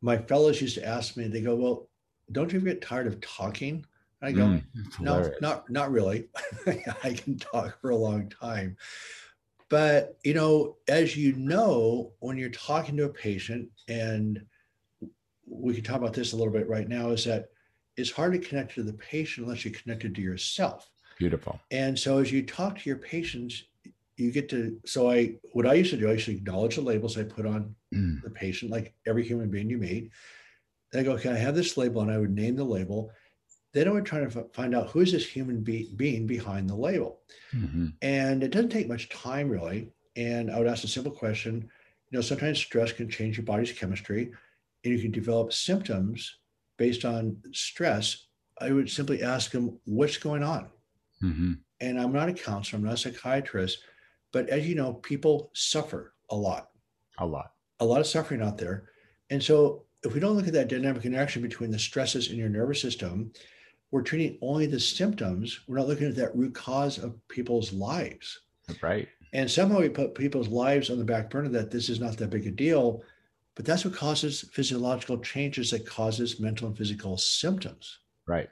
my 0.00 0.16
fellows 0.16 0.62
used 0.62 0.76
to 0.76 0.86
ask 0.86 1.16
me 1.16 1.28
they 1.28 1.42
go 1.42 1.54
well 1.54 1.89
don't 2.32 2.52
you 2.52 2.58
ever 2.58 2.66
get 2.66 2.82
tired 2.82 3.06
of 3.06 3.20
talking 3.20 3.84
i 4.22 4.30
go 4.30 4.42
mm, 4.42 4.62
no 5.00 5.30
not 5.40 5.68
not 5.70 5.90
really 5.90 6.28
i 7.04 7.12
can 7.12 7.38
talk 7.38 7.80
for 7.80 7.90
a 7.90 7.96
long 7.96 8.28
time 8.28 8.76
but, 9.70 10.18
you 10.24 10.34
know, 10.34 10.76
as 10.88 11.16
you 11.16 11.32
know, 11.36 12.12
when 12.18 12.36
you're 12.36 12.50
talking 12.50 12.96
to 12.96 13.04
a 13.04 13.08
patient, 13.08 13.68
and 13.88 14.44
we 15.46 15.74
can 15.74 15.84
talk 15.84 15.96
about 15.96 16.12
this 16.12 16.32
a 16.32 16.36
little 16.36 16.52
bit 16.52 16.68
right 16.68 16.88
now, 16.88 17.10
is 17.10 17.24
that 17.24 17.50
it's 17.96 18.10
hard 18.10 18.32
to 18.32 18.38
connect 18.40 18.74
to 18.74 18.82
the 18.82 18.92
patient 18.94 19.46
unless 19.46 19.64
you're 19.64 19.74
connected 19.74 20.14
to 20.16 20.20
yourself. 20.20 20.90
Beautiful. 21.18 21.60
And 21.70 21.96
so 21.96 22.18
as 22.18 22.32
you 22.32 22.44
talk 22.44 22.80
to 22.80 22.88
your 22.88 22.98
patients, 22.98 23.62
you 24.16 24.32
get 24.32 24.48
to 24.50 24.78
so 24.84 25.10
I 25.10 25.36
what 25.52 25.66
I 25.66 25.74
used 25.74 25.90
to 25.90 25.96
do, 25.96 26.08
I 26.08 26.12
used 26.12 26.26
to 26.26 26.32
acknowledge 26.32 26.74
the 26.74 26.82
labels 26.82 27.16
I 27.16 27.22
put 27.22 27.46
on 27.46 27.74
mm. 27.94 28.22
the 28.22 28.30
patient, 28.30 28.70
like 28.70 28.92
every 29.06 29.26
human 29.26 29.50
being 29.50 29.70
you 29.70 29.78
meet. 29.78 30.10
Then 30.92 31.02
I 31.02 31.04
go, 31.04 31.16
can 31.16 31.32
I 31.32 31.38
have 31.38 31.54
this 31.54 31.76
label? 31.76 32.02
And 32.02 32.10
I 32.10 32.18
would 32.18 32.34
name 32.34 32.56
the 32.56 32.64
label 32.64 33.12
then 33.72 33.88
I 33.88 33.92
would 33.92 34.04
try 34.04 34.20
to 34.20 34.44
find 34.52 34.74
out 34.74 34.88
who 34.88 35.00
is 35.00 35.12
this 35.12 35.26
human 35.26 35.62
be- 35.62 35.92
being 35.96 36.26
behind 36.26 36.68
the 36.68 36.74
label. 36.74 37.20
Mm-hmm. 37.54 37.88
And 38.02 38.42
it 38.42 38.50
doesn't 38.50 38.70
take 38.70 38.88
much 38.88 39.08
time 39.08 39.48
really. 39.48 39.92
And 40.16 40.50
I 40.50 40.58
would 40.58 40.66
ask 40.66 40.82
a 40.84 40.88
simple 40.88 41.12
question. 41.12 41.68
You 42.10 42.18
know, 42.18 42.20
sometimes 42.20 42.58
stress 42.58 42.92
can 42.92 43.08
change 43.08 43.36
your 43.36 43.44
body's 43.44 43.72
chemistry 43.72 44.32
and 44.84 44.92
you 44.92 45.00
can 45.00 45.12
develop 45.12 45.52
symptoms 45.52 46.38
based 46.78 47.04
on 47.04 47.36
stress. 47.52 48.26
I 48.60 48.72
would 48.72 48.90
simply 48.90 49.22
ask 49.22 49.52
them, 49.52 49.78
what's 49.84 50.16
going 50.16 50.42
on? 50.42 50.68
Mm-hmm. 51.22 51.52
And 51.80 52.00
I'm 52.00 52.12
not 52.12 52.28
a 52.28 52.34
counselor, 52.34 52.78
I'm 52.78 52.84
not 52.84 52.94
a 52.94 52.96
psychiatrist, 52.96 53.78
but 54.32 54.48
as 54.48 54.68
you 54.68 54.74
know, 54.74 54.94
people 54.94 55.50
suffer 55.54 56.14
a 56.30 56.36
lot. 56.36 56.70
A 57.18 57.26
lot. 57.26 57.52
A 57.78 57.84
lot 57.84 58.00
of 58.00 58.06
suffering 58.06 58.42
out 58.42 58.58
there. 58.58 58.90
And 59.30 59.42
so 59.42 59.84
if 60.04 60.14
we 60.14 60.20
don't 60.20 60.36
look 60.36 60.46
at 60.46 60.52
that 60.54 60.68
dynamic 60.68 61.04
interaction 61.04 61.42
between 61.42 61.70
the 61.70 61.78
stresses 61.78 62.30
in 62.30 62.38
your 62.38 62.48
nervous 62.48 62.80
system 62.80 63.32
we're 63.90 64.02
treating 64.02 64.38
only 64.40 64.66
the 64.66 64.80
symptoms. 64.80 65.60
We're 65.66 65.78
not 65.78 65.88
looking 65.88 66.08
at 66.08 66.16
that 66.16 66.36
root 66.36 66.54
cause 66.54 66.98
of 66.98 67.16
people's 67.28 67.72
lives. 67.72 68.40
Right. 68.80 69.08
And 69.32 69.50
somehow 69.50 69.80
we 69.80 69.88
put 69.88 70.14
people's 70.14 70.48
lives 70.48 70.90
on 70.90 70.98
the 70.98 71.04
back 71.04 71.30
burner 71.30 71.48
that 71.50 71.70
this 71.70 71.88
is 71.88 72.00
not 72.00 72.16
that 72.16 72.30
big 72.30 72.46
a 72.46 72.50
deal, 72.50 73.02
but 73.54 73.64
that's 73.64 73.84
what 73.84 73.94
causes 73.94 74.48
physiological 74.52 75.18
changes 75.18 75.70
that 75.70 75.86
causes 75.86 76.40
mental 76.40 76.68
and 76.68 76.76
physical 76.76 77.16
symptoms. 77.16 77.98
Right. 78.26 78.48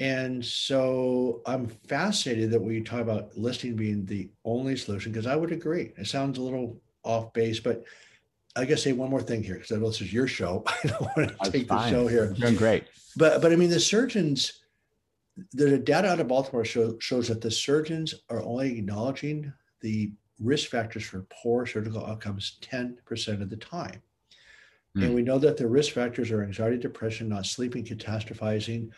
And 0.00 0.44
so 0.44 1.42
I'm 1.46 1.66
fascinated 1.66 2.50
that 2.50 2.62
we 2.62 2.80
talk 2.82 3.00
about 3.00 3.36
listening 3.36 3.74
being 3.74 4.04
the 4.04 4.30
only 4.44 4.76
solution 4.76 5.12
because 5.12 5.26
I 5.26 5.34
would 5.34 5.50
agree. 5.50 5.92
It 5.96 6.06
sounds 6.06 6.38
a 6.38 6.42
little 6.42 6.80
off 7.04 7.32
base, 7.32 7.58
but 7.58 7.84
I 8.58 8.64
guess 8.64 8.82
say 8.82 8.92
one 8.92 9.10
more 9.10 9.22
thing 9.22 9.42
here 9.42 9.54
because 9.54 9.70
I 9.70 9.76
know 9.76 9.86
this 9.86 10.00
is 10.00 10.12
your 10.12 10.26
show. 10.26 10.64
I 10.84 10.88
don't 10.88 11.00
want 11.00 11.16
to 11.16 11.36
That's 11.40 11.50
take 11.50 11.68
fine. 11.68 11.92
the 11.92 11.98
show 11.98 12.06
here. 12.08 12.24
You're 12.24 12.34
doing 12.34 12.56
great. 12.56 12.84
But 13.16 13.40
but 13.40 13.52
I 13.52 13.56
mean 13.56 13.70
the 13.70 13.80
surgeons, 13.80 14.60
the 15.52 15.78
data 15.78 16.08
out 16.08 16.20
of 16.20 16.28
Baltimore 16.28 16.64
show, 16.64 16.98
shows 16.98 17.28
that 17.28 17.40
the 17.40 17.50
surgeons 17.50 18.14
are 18.28 18.42
only 18.42 18.78
acknowledging 18.78 19.52
the 19.80 20.12
risk 20.40 20.70
factors 20.70 21.04
for 21.04 21.26
poor 21.30 21.66
surgical 21.66 22.04
outcomes 22.04 22.58
10% 22.62 23.42
of 23.42 23.50
the 23.50 23.56
time. 23.56 24.02
Mm. 24.96 25.04
And 25.04 25.14
we 25.14 25.22
know 25.22 25.38
that 25.38 25.56
the 25.56 25.66
risk 25.66 25.92
factors 25.92 26.30
are 26.30 26.42
anxiety, 26.42 26.78
depression, 26.78 27.28
not 27.28 27.46
sleeping, 27.46 27.84
catastrophizing, 27.84 28.90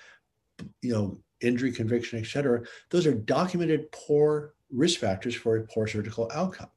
you 0.83 0.92
know, 0.92 1.18
injury, 1.40 1.73
conviction, 1.73 2.18
et 2.18 2.27
cetera. 2.27 2.62
Those 2.90 3.07
are 3.07 3.14
documented 3.14 3.90
poor 3.92 4.55
risk 4.70 5.01
factors 5.01 5.35
for 5.35 5.57
a 5.57 5.62
poor 5.62 5.87
surgical 5.87 6.31
outcome. 6.35 6.68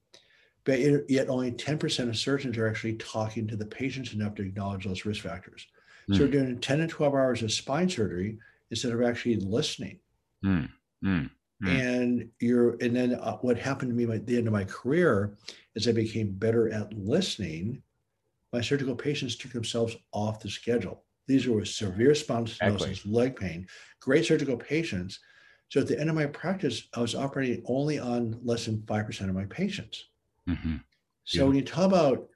But 0.65 0.79
yet 1.09 1.29
only 1.29 1.51
10% 1.51 2.09
of 2.09 2.17
surgeons 2.17 2.57
are 2.57 2.67
actually 2.67 2.95
talking 2.95 3.47
to 3.47 3.55
the 3.55 3.65
patients 3.65 4.13
enough 4.13 4.35
to 4.35 4.43
acknowledge 4.43 4.85
those 4.85 5.05
risk 5.05 5.23
factors. 5.23 5.67
Mm. 6.09 6.15
So 6.15 6.21
we're 6.21 6.31
doing 6.31 6.59
10 6.59 6.79
to 6.79 6.87
12 6.87 7.13
hours 7.13 7.43
of 7.43 7.51
spine 7.51 7.89
surgery 7.89 8.37
instead 8.71 8.93
of 8.93 9.01
actually 9.01 9.37
listening. 9.37 9.99
Mm. 10.45 10.69
Mm. 11.03 11.29
And 11.65 12.29
you're, 12.39 12.77
and 12.81 12.95
then 12.95 13.15
uh, 13.15 13.37
what 13.37 13.57
happened 13.57 13.91
to 13.91 13.95
me 13.95 14.13
at 14.13 14.25
the 14.25 14.37
end 14.37 14.47
of 14.47 14.53
my 14.53 14.65
career 14.65 15.37
is 15.75 15.87
I 15.87 15.91
became 15.91 16.31
better 16.31 16.73
at 16.73 16.93
listening. 16.93 17.81
My 18.51 18.61
surgical 18.61 18.95
patients 18.95 19.35
took 19.35 19.51
themselves 19.51 19.95
off 20.11 20.39
the 20.39 20.49
schedule. 20.49 21.03
These 21.27 21.47
were 21.47 21.57
with 21.57 21.69
severe 21.69 22.11
spondylosis, 22.11 22.61
exactly. 22.61 23.11
leg 23.11 23.35
pain, 23.35 23.67
great 24.01 24.25
surgical 24.25 24.57
patients. 24.57 25.19
So 25.69 25.79
at 25.79 25.87
the 25.87 25.99
end 25.99 26.09
of 26.09 26.15
my 26.15 26.25
practice, 26.25 26.87
I 26.93 26.99
was 26.99 27.15
operating 27.15 27.63
only 27.65 27.97
on 27.97 28.39
less 28.43 28.65
than 28.65 28.79
5% 28.79 29.21
of 29.21 29.35
my 29.35 29.45
patients. 29.45 30.05
Mm-hmm. 30.49 30.75
So 31.25 31.39
yeah. 31.39 31.43
when 31.45 31.55
you 31.55 31.61
talk 31.61 31.85
about 31.85 32.27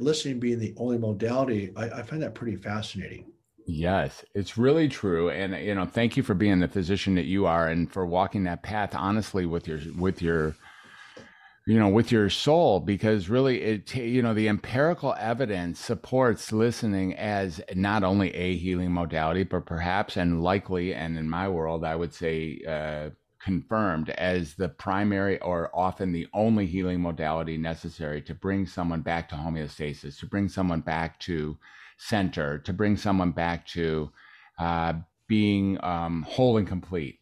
listening 0.00 0.40
being 0.40 0.58
the 0.58 0.74
only 0.76 0.98
modality, 0.98 1.72
I, 1.76 1.84
I 1.90 2.02
find 2.02 2.22
that 2.22 2.34
pretty 2.34 2.56
fascinating. 2.56 3.26
Yes, 3.68 4.24
it's 4.34 4.56
really 4.56 4.88
true, 4.88 5.30
and 5.30 5.54
you 5.54 5.74
know, 5.74 5.86
thank 5.86 6.16
you 6.16 6.22
for 6.22 6.34
being 6.34 6.60
the 6.60 6.68
physician 6.68 7.16
that 7.16 7.24
you 7.24 7.46
are, 7.46 7.68
and 7.68 7.92
for 7.92 8.06
walking 8.06 8.44
that 8.44 8.62
path 8.62 8.94
honestly 8.94 9.44
with 9.44 9.66
your 9.66 9.80
with 9.98 10.22
your 10.22 10.54
you 11.66 11.80
know, 11.80 11.88
with 11.88 12.12
your 12.12 12.30
soul, 12.30 12.78
because 12.78 13.28
really, 13.28 13.60
it 13.60 13.94
you 13.96 14.22
know, 14.22 14.34
the 14.34 14.48
empirical 14.48 15.16
evidence 15.18 15.80
supports 15.80 16.52
listening 16.52 17.14
as 17.16 17.60
not 17.74 18.04
only 18.04 18.32
a 18.36 18.56
healing 18.56 18.92
modality, 18.92 19.42
but 19.42 19.66
perhaps 19.66 20.16
and 20.16 20.44
likely, 20.44 20.94
and 20.94 21.18
in 21.18 21.28
my 21.28 21.48
world, 21.48 21.84
I 21.84 21.96
would 21.96 22.14
say. 22.14 22.60
Uh, 22.66 23.10
confirmed 23.46 24.10
as 24.10 24.54
the 24.54 24.68
primary 24.68 25.38
or 25.38 25.70
often 25.72 26.10
the 26.10 26.26
only 26.34 26.66
healing 26.66 27.00
modality 27.00 27.56
necessary 27.56 28.20
to 28.20 28.34
bring 28.34 28.66
someone 28.66 29.02
back 29.02 29.28
to 29.28 29.36
homeostasis, 29.36 30.18
to 30.18 30.26
bring 30.26 30.48
someone 30.48 30.80
back 30.80 31.20
to 31.20 31.56
center, 31.96 32.58
to 32.58 32.72
bring 32.72 32.96
someone 32.96 33.30
back 33.30 33.64
to 33.64 34.10
uh, 34.58 34.94
being 35.28 35.78
um, 35.84 36.22
whole 36.22 36.56
and 36.56 36.66
complete. 36.66 37.20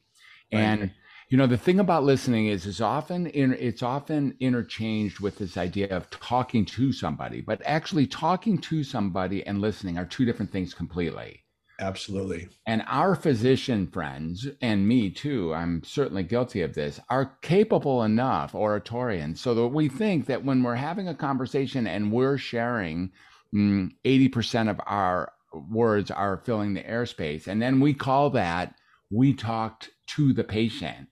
Right. 0.50 0.60
And 0.60 0.90
you 1.28 1.37
know 1.37 1.46
the 1.46 1.58
thing 1.58 1.78
about 1.78 2.04
listening 2.04 2.46
is 2.46 2.64
is 2.64 2.80
often 2.80 3.26
in, 3.26 3.52
it's 3.52 3.82
often 3.82 4.34
interchanged 4.40 5.20
with 5.20 5.37
this 5.37 5.58
idea 5.58 5.94
of 5.94 6.08
talking 6.08 6.64
to 6.64 6.90
somebody, 6.90 7.42
but 7.42 7.60
actually 7.66 8.06
talking 8.06 8.56
to 8.62 8.82
somebody 8.82 9.46
and 9.46 9.60
listening 9.60 9.98
are 9.98 10.06
two 10.06 10.24
different 10.24 10.52
things 10.52 10.72
completely. 10.72 11.43
Absolutely. 11.80 12.48
And 12.66 12.84
our 12.87 13.16
physician 13.16 13.87
friends, 13.88 14.46
and 14.62 14.87
me 14.87 15.10
too, 15.10 15.52
I'm 15.54 15.82
certainly 15.82 16.22
guilty 16.22 16.62
of 16.62 16.74
this, 16.74 17.00
are 17.10 17.37
capable 17.42 18.02
enough, 18.04 18.52
oratorians, 18.52 19.38
so 19.38 19.54
that 19.54 19.68
we 19.68 19.88
think 19.88 20.26
that 20.26 20.44
when 20.44 20.62
we're 20.62 20.76
having 20.76 21.08
a 21.08 21.14
conversation 21.14 21.87
and 21.87 22.12
we're 22.12 22.38
sharing 22.38 23.10
mm, 23.54 23.90
80% 24.04 24.70
of 24.70 24.80
our 24.87 25.32
words 25.52 26.10
are 26.10 26.37
filling 26.44 26.74
the 26.74 26.82
airspace, 26.82 27.46
and 27.46 27.60
then 27.60 27.80
we 27.80 27.92
call 27.94 28.30
that 28.30 28.74
we 29.10 29.32
talked 29.32 29.90
to 30.06 30.32
the 30.32 30.44
patient. 30.44 31.08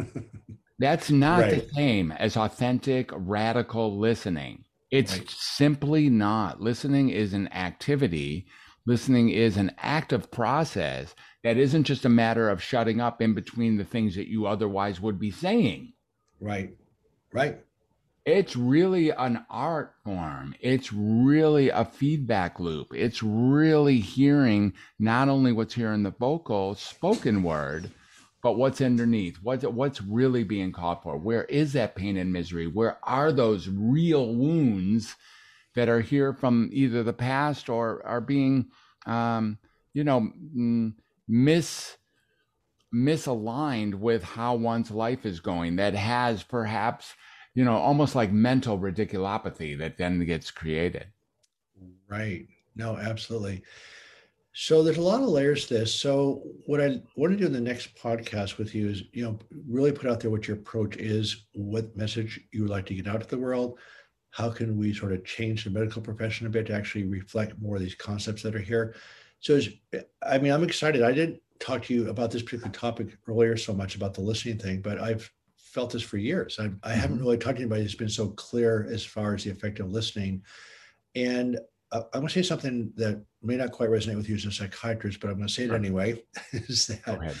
That's 0.78 1.10
not 1.10 1.42
right. 1.42 1.50
the 1.50 1.74
same 1.74 2.12
as 2.12 2.36
authentic, 2.36 3.10
radical 3.12 3.98
listening. 3.98 4.64
It's 4.90 5.18
right. 5.18 5.30
simply 5.30 6.08
not. 6.10 6.60
Listening 6.60 7.08
is 7.10 7.32
an 7.32 7.52
activity 7.52 8.46
Listening 8.84 9.28
is 9.28 9.56
an 9.56 9.72
active 9.78 10.30
process 10.30 11.14
that 11.44 11.56
isn't 11.56 11.84
just 11.84 12.04
a 12.04 12.08
matter 12.08 12.48
of 12.48 12.62
shutting 12.62 13.00
up 13.00 13.22
in 13.22 13.34
between 13.34 13.76
the 13.76 13.84
things 13.84 14.16
that 14.16 14.28
you 14.28 14.46
otherwise 14.46 15.00
would 15.00 15.18
be 15.18 15.30
saying. 15.30 15.92
Right. 16.40 16.76
Right. 17.32 17.60
It's 18.24 18.54
really 18.54 19.10
an 19.10 19.44
art 19.50 19.94
form. 20.04 20.54
It's 20.60 20.92
really 20.92 21.70
a 21.70 21.84
feedback 21.84 22.60
loop. 22.60 22.88
It's 22.94 23.22
really 23.22 23.98
hearing 23.98 24.74
not 24.98 25.28
only 25.28 25.52
what's 25.52 25.74
here 25.74 25.92
in 25.92 26.02
the 26.04 26.10
vocal 26.12 26.74
spoken 26.74 27.42
word, 27.42 27.90
but 28.42 28.56
what's 28.56 28.80
underneath. 28.80 29.38
What's 29.42 29.64
what's 29.64 30.02
really 30.02 30.44
being 30.44 30.72
called 30.72 31.02
for? 31.02 31.16
Where 31.16 31.44
is 31.44 31.72
that 31.72 31.94
pain 31.94 32.16
and 32.16 32.32
misery? 32.32 32.66
Where 32.66 32.98
are 33.04 33.32
those 33.32 33.68
real 33.68 34.34
wounds 34.34 35.14
that 35.74 35.88
are 35.88 36.00
here 36.00 36.32
from 36.32 36.68
either 36.72 37.02
the 37.02 37.12
past 37.12 37.68
or 37.68 38.04
are 38.06 38.20
being, 38.20 38.66
um, 39.06 39.58
you 39.94 40.04
know, 40.04 40.30
mis 41.28 41.96
misaligned 42.94 43.94
with 43.94 44.22
how 44.22 44.54
one's 44.54 44.90
life 44.90 45.24
is 45.24 45.40
going. 45.40 45.76
That 45.76 45.94
has 45.94 46.42
perhaps, 46.42 47.14
you 47.54 47.64
know, 47.64 47.76
almost 47.76 48.14
like 48.14 48.32
mental 48.32 48.78
radiculopathy 48.78 49.78
that 49.78 49.96
then 49.96 50.24
gets 50.26 50.50
created. 50.50 51.06
Right. 52.08 52.46
No, 52.76 52.96
absolutely. 52.96 53.62
So 54.54 54.82
there's 54.82 54.98
a 54.98 55.02
lot 55.02 55.22
of 55.22 55.30
layers 55.30 55.66
to 55.66 55.74
this. 55.74 55.94
So 55.94 56.42
what 56.66 56.80
I 56.80 57.00
want 57.16 57.32
to 57.32 57.38
do 57.38 57.46
in 57.46 57.52
the 57.54 57.60
next 57.60 57.96
podcast 57.96 58.58
with 58.58 58.74
you 58.74 58.90
is, 58.90 59.04
you 59.12 59.24
know, 59.24 59.38
really 59.66 59.92
put 59.92 60.10
out 60.10 60.20
there 60.20 60.30
what 60.30 60.46
your 60.46 60.58
approach 60.58 60.96
is, 60.96 61.46
what 61.54 61.96
message 61.96 62.38
you 62.52 62.62
would 62.62 62.70
like 62.70 62.84
to 62.86 62.94
get 62.94 63.08
out 63.08 63.22
to 63.22 63.28
the 63.28 63.38
world, 63.38 63.78
how 64.32 64.50
can 64.50 64.76
we 64.78 64.92
sort 64.92 65.12
of 65.12 65.24
change 65.24 65.64
the 65.64 65.70
medical 65.70 66.02
profession 66.02 66.46
a 66.46 66.50
bit 66.50 66.66
to 66.66 66.74
actually 66.74 67.04
reflect 67.04 67.60
more 67.60 67.76
of 67.76 67.82
these 67.82 67.94
concepts 67.94 68.42
that 68.42 68.56
are 68.56 68.60
here? 68.60 68.94
So, 69.40 69.60
I 70.26 70.38
mean, 70.38 70.52
I'm 70.52 70.64
excited. 70.64 71.02
I 71.02 71.12
didn't 71.12 71.40
talk 71.60 71.84
to 71.84 71.94
you 71.94 72.08
about 72.08 72.30
this 72.30 72.42
particular 72.42 72.72
topic 72.72 73.16
earlier 73.28 73.56
so 73.56 73.74
much 73.74 73.94
about 73.94 74.14
the 74.14 74.22
listening 74.22 74.58
thing, 74.58 74.80
but 74.80 74.98
I've 74.98 75.30
felt 75.56 75.92
this 75.92 76.02
for 76.02 76.16
years. 76.16 76.58
I, 76.58 76.64
I 76.64 76.66
mm-hmm. 76.66 76.90
haven't 76.90 77.20
really 77.20 77.36
talked 77.36 77.56
to 77.56 77.62
anybody 77.62 77.82
that's 77.82 77.94
been 77.94 78.08
so 78.08 78.28
clear 78.30 78.88
as 78.90 79.04
far 79.04 79.34
as 79.34 79.44
the 79.44 79.50
effect 79.50 79.80
of 79.80 79.92
listening. 79.92 80.42
And 81.14 81.58
I'm 81.92 82.04
going 82.12 82.26
to 82.26 82.32
say 82.32 82.42
something 82.42 82.90
that 82.96 83.22
may 83.42 83.56
not 83.56 83.72
quite 83.72 83.90
resonate 83.90 84.16
with 84.16 84.28
you 84.28 84.36
as 84.36 84.46
a 84.46 84.52
psychiatrist, 84.52 85.20
but 85.20 85.28
I'm 85.28 85.36
going 85.36 85.48
to 85.48 85.52
say 85.52 85.64
it 85.64 85.72
anyway. 85.72 86.22
is 86.52 86.86
that 86.86 87.36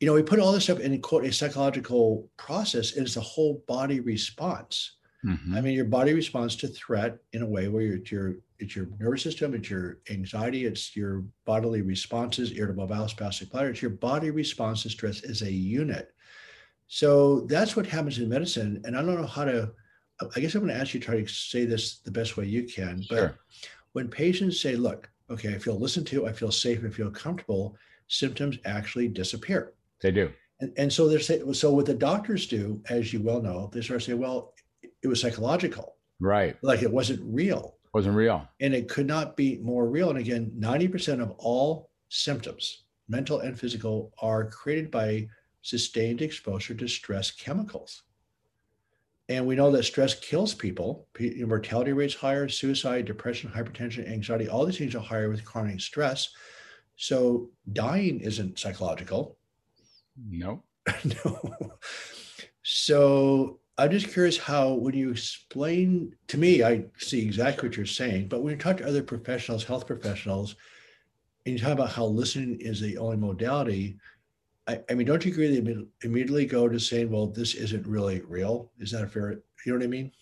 you 0.00 0.06
know 0.06 0.14
we 0.14 0.22
put 0.22 0.40
all 0.40 0.52
this 0.52 0.70
up 0.70 0.80
in 0.80 0.98
quote 1.02 1.26
a 1.26 1.32
psychological 1.32 2.28
process, 2.38 2.96
and 2.96 3.06
it's 3.06 3.16
a 3.16 3.20
whole 3.20 3.62
body 3.68 4.00
response. 4.00 4.96
Mm-hmm. 5.24 5.54
I 5.54 5.60
mean, 5.60 5.74
your 5.74 5.84
body 5.84 6.14
responds 6.14 6.56
to 6.56 6.68
threat 6.68 7.18
in 7.32 7.42
a 7.42 7.46
way 7.46 7.68
where 7.68 7.82
it's 7.82 8.10
your 8.10 8.34
it's 8.58 8.76
your 8.76 8.88
nervous 8.98 9.22
system, 9.22 9.54
it's 9.54 9.70
your 9.70 9.98
anxiety, 10.10 10.66
it's 10.66 10.96
your 10.96 11.24
bodily 11.44 11.82
responses, 11.82 12.52
irritable 12.52 12.86
bowel, 12.86 13.06
spastic 13.06 13.50
bladder. 13.50 13.70
It's 13.70 13.82
your 13.82 13.90
body 13.90 14.30
response 14.30 14.82
to 14.82 14.90
stress 14.90 15.22
as 15.22 15.42
a 15.42 15.50
unit. 15.50 16.12
So 16.86 17.40
that's 17.42 17.76
what 17.76 17.86
happens 17.86 18.18
in 18.18 18.28
medicine. 18.28 18.82
And 18.84 18.96
I 18.96 19.02
don't 19.02 19.20
know 19.20 19.26
how 19.26 19.44
to. 19.44 19.72
I 20.36 20.40
guess 20.40 20.54
I'm 20.54 20.60
going 20.60 20.72
to 20.72 20.80
ask 20.80 20.94
you 20.94 21.00
to 21.00 21.06
try 21.06 21.20
to 21.20 21.26
say 21.26 21.64
this 21.64 21.98
the 21.98 22.10
best 22.10 22.36
way 22.36 22.44
you 22.46 22.64
can. 22.64 23.02
But 23.08 23.16
sure. 23.16 23.38
when 23.92 24.08
patients 24.08 24.60
say, 24.60 24.76
"Look, 24.76 25.08
okay, 25.30 25.54
I 25.54 25.58
feel 25.58 25.78
listened 25.78 26.06
to, 26.08 26.26
I 26.26 26.32
feel 26.32 26.52
safe, 26.52 26.84
I 26.84 26.90
feel 26.90 27.10
comfortable," 27.10 27.76
symptoms 28.08 28.58
actually 28.64 29.08
disappear. 29.08 29.72
They 30.00 30.10
do. 30.10 30.30
And, 30.60 30.72
and 30.76 30.92
so 30.92 31.08
they're 31.08 31.18
saying, 31.18 31.52
so 31.54 31.72
what 31.72 31.86
the 31.86 31.94
doctors 31.94 32.46
do, 32.46 32.80
as 32.88 33.12
you 33.12 33.20
well 33.20 33.42
know, 33.42 33.68
they 33.72 33.80
start 33.80 34.00
to 34.00 34.06
say, 34.06 34.14
well, 34.14 34.54
it 35.02 35.08
was 35.08 35.20
psychological. 35.20 35.96
Right. 36.20 36.56
Like 36.62 36.82
it 36.82 36.92
wasn't 36.92 37.20
real. 37.24 37.76
Wasn't 37.92 38.16
real. 38.16 38.48
And 38.60 38.74
it 38.74 38.88
could 38.88 39.06
not 39.06 39.36
be 39.36 39.58
more 39.58 39.86
real. 39.86 40.10
And 40.10 40.18
again, 40.18 40.52
90% 40.58 41.20
of 41.20 41.32
all 41.38 41.90
symptoms, 42.08 42.84
mental 43.08 43.40
and 43.40 43.58
physical, 43.58 44.12
are 44.20 44.48
created 44.48 44.90
by 44.90 45.28
sustained 45.62 46.22
exposure 46.22 46.74
to 46.74 46.88
stress 46.88 47.30
chemicals. 47.30 48.02
And 49.28 49.46
we 49.46 49.54
know 49.54 49.70
that 49.70 49.84
stress 49.84 50.14
kills 50.18 50.54
people. 50.54 51.06
Mortality 51.18 51.92
rates 51.92 52.14
higher, 52.14 52.48
suicide, 52.48 53.04
depression, 53.04 53.50
hypertension, 53.50 54.10
anxiety, 54.10 54.48
all 54.48 54.66
these 54.66 54.78
things 54.78 54.94
are 54.94 55.00
higher 55.00 55.28
with 55.28 55.44
chronic 55.44 55.80
stress. 55.80 56.30
So 56.96 57.50
dying 57.72 58.20
isn't 58.20 58.58
psychological. 58.58 59.36
No. 60.28 60.62
no. 61.04 61.40
So 62.62 63.60
I'm 63.78 63.90
just 63.90 64.08
curious 64.08 64.36
how, 64.36 64.74
when 64.74 64.94
you 64.94 65.10
explain 65.10 66.14
to 66.28 66.38
me, 66.38 66.62
I 66.62 66.84
see 66.98 67.22
exactly 67.22 67.68
what 67.68 67.76
you're 67.76 67.86
saying, 67.86 68.28
but 68.28 68.42
when 68.42 68.52
you 68.52 68.58
talk 68.58 68.76
to 68.78 68.86
other 68.86 69.02
professionals, 69.02 69.64
health 69.64 69.86
professionals, 69.86 70.56
and 71.46 71.54
you 71.54 71.58
talk 71.58 71.72
about 71.72 71.90
how 71.90 72.04
listening 72.04 72.58
is 72.60 72.80
the 72.80 72.98
only 72.98 73.16
modality, 73.16 73.96
I, 74.68 74.80
I 74.90 74.94
mean, 74.94 75.06
don't 75.06 75.24
you 75.24 75.32
agree 75.32 75.58
they 75.58 75.84
immediately 76.04 76.46
go 76.46 76.68
to 76.68 76.78
saying, 76.78 77.10
well, 77.10 77.26
this 77.26 77.54
isn't 77.54 77.86
really 77.86 78.20
real? 78.28 78.70
Is 78.78 78.90
that 78.92 79.04
a 79.04 79.08
fair, 79.08 79.42
you 79.64 79.72
know 79.72 79.78
what 79.78 79.84
I 79.84 79.88
mean? 79.88 80.12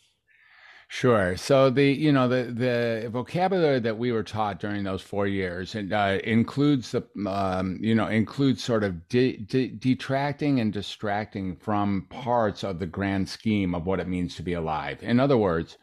Sure. 0.92 1.36
So 1.36 1.70
the 1.70 1.84
you 1.86 2.10
know 2.12 2.26
the 2.28 2.50
the 2.52 3.08
vocabulary 3.10 3.78
that 3.80 3.96
we 3.96 4.10
were 4.12 4.24
taught 4.24 4.58
during 4.58 4.82
those 4.84 5.00
four 5.00 5.26
years 5.26 5.74
and 5.74 5.92
uh, 5.92 6.18
includes 6.24 6.90
the 6.90 7.02
um, 7.28 7.78
you 7.80 7.94
know 7.94 8.08
includes 8.08 8.62
sort 8.64 8.82
of 8.84 9.08
de- 9.08 9.36
de- 9.38 9.68
detracting 9.70 10.58
and 10.60 10.72
distracting 10.72 11.56
from 11.56 12.06
parts 12.10 12.64
of 12.64 12.78
the 12.80 12.86
grand 12.86 13.28
scheme 13.28 13.74
of 13.74 13.86
what 13.86 14.00
it 14.00 14.08
means 14.08 14.34
to 14.36 14.42
be 14.42 14.52
alive. 14.52 15.00
In 15.02 15.20
other 15.20 15.36
words, 15.38 15.78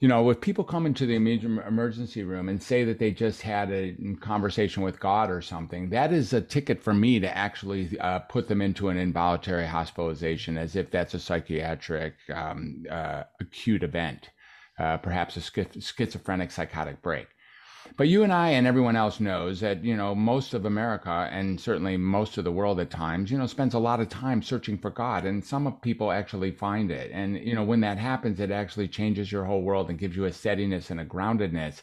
you 0.00 0.08
know, 0.08 0.30
if 0.30 0.40
people 0.40 0.64
come 0.64 0.86
into 0.86 1.04
the 1.04 1.14
emergency 1.14 2.22
room 2.22 2.48
and 2.48 2.62
say 2.62 2.84
that 2.84 2.98
they 2.98 3.10
just 3.10 3.42
had 3.42 3.70
a 3.70 3.94
conversation 4.20 4.82
with 4.82 4.98
God 4.98 5.30
or 5.30 5.42
something, 5.42 5.90
that 5.90 6.10
is 6.10 6.32
a 6.32 6.40
ticket 6.40 6.82
for 6.82 6.94
me 6.94 7.20
to 7.20 7.36
actually 7.36 7.98
uh, 8.00 8.20
put 8.20 8.48
them 8.48 8.62
into 8.62 8.88
an 8.88 8.96
involuntary 8.96 9.66
hospitalization 9.66 10.56
as 10.56 10.74
if 10.74 10.90
that's 10.90 11.12
a 11.12 11.20
psychiatric 11.20 12.14
um, 12.34 12.82
uh, 12.90 13.24
acute 13.40 13.82
event, 13.82 14.30
uh, 14.78 14.96
perhaps 14.96 15.36
a 15.36 15.42
schizophrenic 15.42 16.50
psychotic 16.50 17.02
break. 17.02 17.26
But 17.96 18.08
you 18.08 18.22
and 18.22 18.32
I 18.32 18.50
and 18.50 18.66
everyone 18.66 18.96
else 18.96 19.20
knows 19.20 19.60
that, 19.60 19.84
you 19.84 19.96
know, 19.96 20.14
most 20.14 20.54
of 20.54 20.64
America 20.64 21.28
and 21.30 21.60
certainly 21.60 21.96
most 21.96 22.38
of 22.38 22.44
the 22.44 22.52
world 22.52 22.80
at 22.80 22.90
times, 22.90 23.30
you 23.30 23.38
know, 23.38 23.46
spends 23.46 23.74
a 23.74 23.78
lot 23.78 24.00
of 24.00 24.08
time 24.08 24.42
searching 24.42 24.78
for 24.78 24.90
God. 24.90 25.24
And 25.24 25.44
some 25.44 25.70
people 25.82 26.12
actually 26.12 26.50
find 26.50 26.90
it. 26.90 27.10
And, 27.12 27.38
you 27.38 27.54
know, 27.54 27.64
when 27.64 27.80
that 27.80 27.98
happens, 27.98 28.40
it 28.40 28.50
actually 28.50 28.88
changes 28.88 29.30
your 29.32 29.44
whole 29.44 29.62
world 29.62 29.90
and 29.90 29.98
gives 29.98 30.16
you 30.16 30.24
a 30.24 30.32
steadiness 30.32 30.90
and 30.90 31.00
a 31.00 31.04
groundedness 31.04 31.82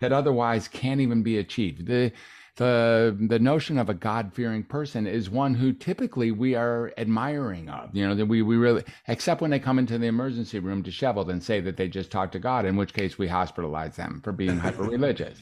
that 0.00 0.12
otherwise 0.12 0.68
can't 0.68 1.00
even 1.00 1.22
be 1.22 1.38
achieved. 1.38 1.86
The, 1.86 2.12
the 2.58 3.16
the 3.28 3.38
notion 3.38 3.78
of 3.78 3.88
a 3.88 3.94
God 3.94 4.32
fearing 4.34 4.64
person 4.64 5.06
is 5.06 5.30
one 5.30 5.54
who 5.54 5.72
typically 5.72 6.32
we 6.32 6.56
are 6.56 6.92
admiring 6.98 7.68
of. 7.68 7.94
You 7.94 8.06
know 8.06 8.16
that 8.16 8.26
we 8.26 8.42
we 8.42 8.56
really 8.56 8.82
except 9.06 9.40
when 9.40 9.52
they 9.52 9.60
come 9.60 9.78
into 9.78 9.96
the 9.96 10.08
emergency 10.08 10.58
room 10.58 10.82
disheveled 10.82 11.30
and 11.30 11.42
say 11.42 11.60
that 11.60 11.76
they 11.76 11.86
just 11.88 12.10
talked 12.10 12.32
to 12.32 12.40
God, 12.40 12.66
in 12.66 12.76
which 12.76 12.92
case 12.92 13.16
we 13.16 13.28
hospitalize 13.28 13.94
them 13.94 14.20
for 14.24 14.32
being 14.32 14.58
hyper 14.58 14.82
religious. 14.82 15.40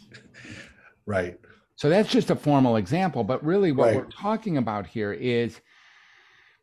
Right. 1.07 1.41
So 1.77 1.89
that's 1.89 2.11
just 2.11 2.31
a 2.31 2.37
formal 2.37 2.77
example, 2.77 3.25
but 3.25 3.43
really 3.45 3.73
what 3.73 3.87
right. 3.87 3.97
we're 3.97 4.11
talking 4.11 4.59
about 4.59 4.87
here 4.87 5.13
is, 5.13 5.61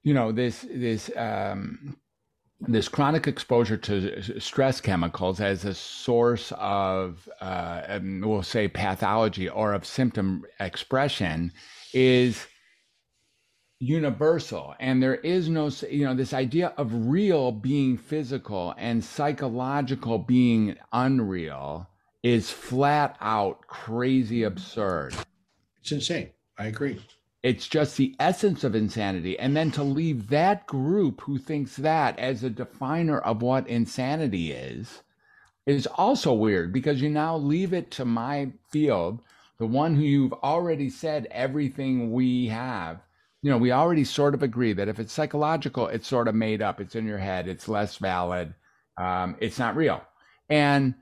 you 0.03 0.13
know, 0.13 0.31
this 0.31 0.67
this 0.69 1.09
um, 1.17 1.97
this 2.67 2.87
chronic 2.87 3.27
exposure 3.27 3.77
to 3.77 4.39
stress 4.39 4.79
chemicals 4.79 5.39
as 5.39 5.65
a 5.65 5.73
source 5.73 6.51
of, 6.57 7.27
uh, 7.41 7.81
um, 7.87 8.21
we'll 8.21 8.43
say, 8.43 8.67
pathology 8.67 9.49
or 9.49 9.73
of 9.73 9.85
symptom 9.85 10.45
expression 10.59 11.51
is 11.93 12.47
universal. 13.79 14.75
And 14.79 15.03
there 15.03 15.15
is 15.15 15.49
no, 15.49 15.69
you 15.89 16.05
know, 16.05 16.15
this 16.15 16.33
idea 16.33 16.73
of 16.77 16.89
real 17.07 17.51
being 17.51 17.97
physical 17.97 18.73
and 18.77 19.03
psychological 19.03 20.17
being 20.19 20.77
unreal 20.91 21.87
is 22.23 22.49
flat 22.49 23.17
out 23.19 23.67
crazy 23.67 24.43
absurd. 24.43 25.13
It's 25.81 25.91
insane. 25.91 26.29
I 26.57 26.67
agree. 26.67 27.01
It's 27.43 27.67
just 27.67 27.97
the 27.97 28.15
essence 28.19 28.63
of 28.63 28.73
insanity. 28.73 29.37
And 29.37 29.55
then 29.55 29.69
to 29.71 29.83
leave 29.83 30.29
that 30.29 30.65
group 30.65 31.21
who 31.21 31.37
thinks 31.37 31.75
that 31.75 32.17
as 32.17 32.41
a 32.41 32.49
definer 32.49 33.19
of 33.19 33.41
what 33.41 33.67
insanity 33.67 34.53
is, 34.53 35.03
is 35.65 35.85
also 35.87 36.33
weird 36.33 36.71
because 36.71 37.01
you 37.01 37.09
now 37.09 37.35
leave 37.35 37.73
it 37.73 37.91
to 37.91 38.05
my 38.05 38.51
field, 38.69 39.21
the 39.57 39.65
one 39.65 39.95
who 39.95 40.03
you've 40.03 40.33
already 40.33 40.89
said 40.89 41.27
everything 41.31 42.13
we 42.13 42.47
have. 42.47 43.01
You 43.41 43.51
know, 43.51 43.57
we 43.57 43.73
already 43.73 44.05
sort 44.05 44.33
of 44.33 44.41
agree 44.41 44.71
that 44.71 44.87
if 44.87 44.99
it's 44.99 45.11
psychological, 45.11 45.87
it's 45.87 46.07
sort 46.07 46.29
of 46.29 46.35
made 46.35 46.61
up, 46.61 46.79
it's 46.79 46.95
in 46.95 47.05
your 47.05 47.17
head, 47.17 47.49
it's 47.49 47.67
less 47.67 47.97
valid, 47.97 48.53
um, 48.97 49.35
it's 49.41 49.59
not 49.59 49.75
real. 49.75 50.01
And 50.49 50.95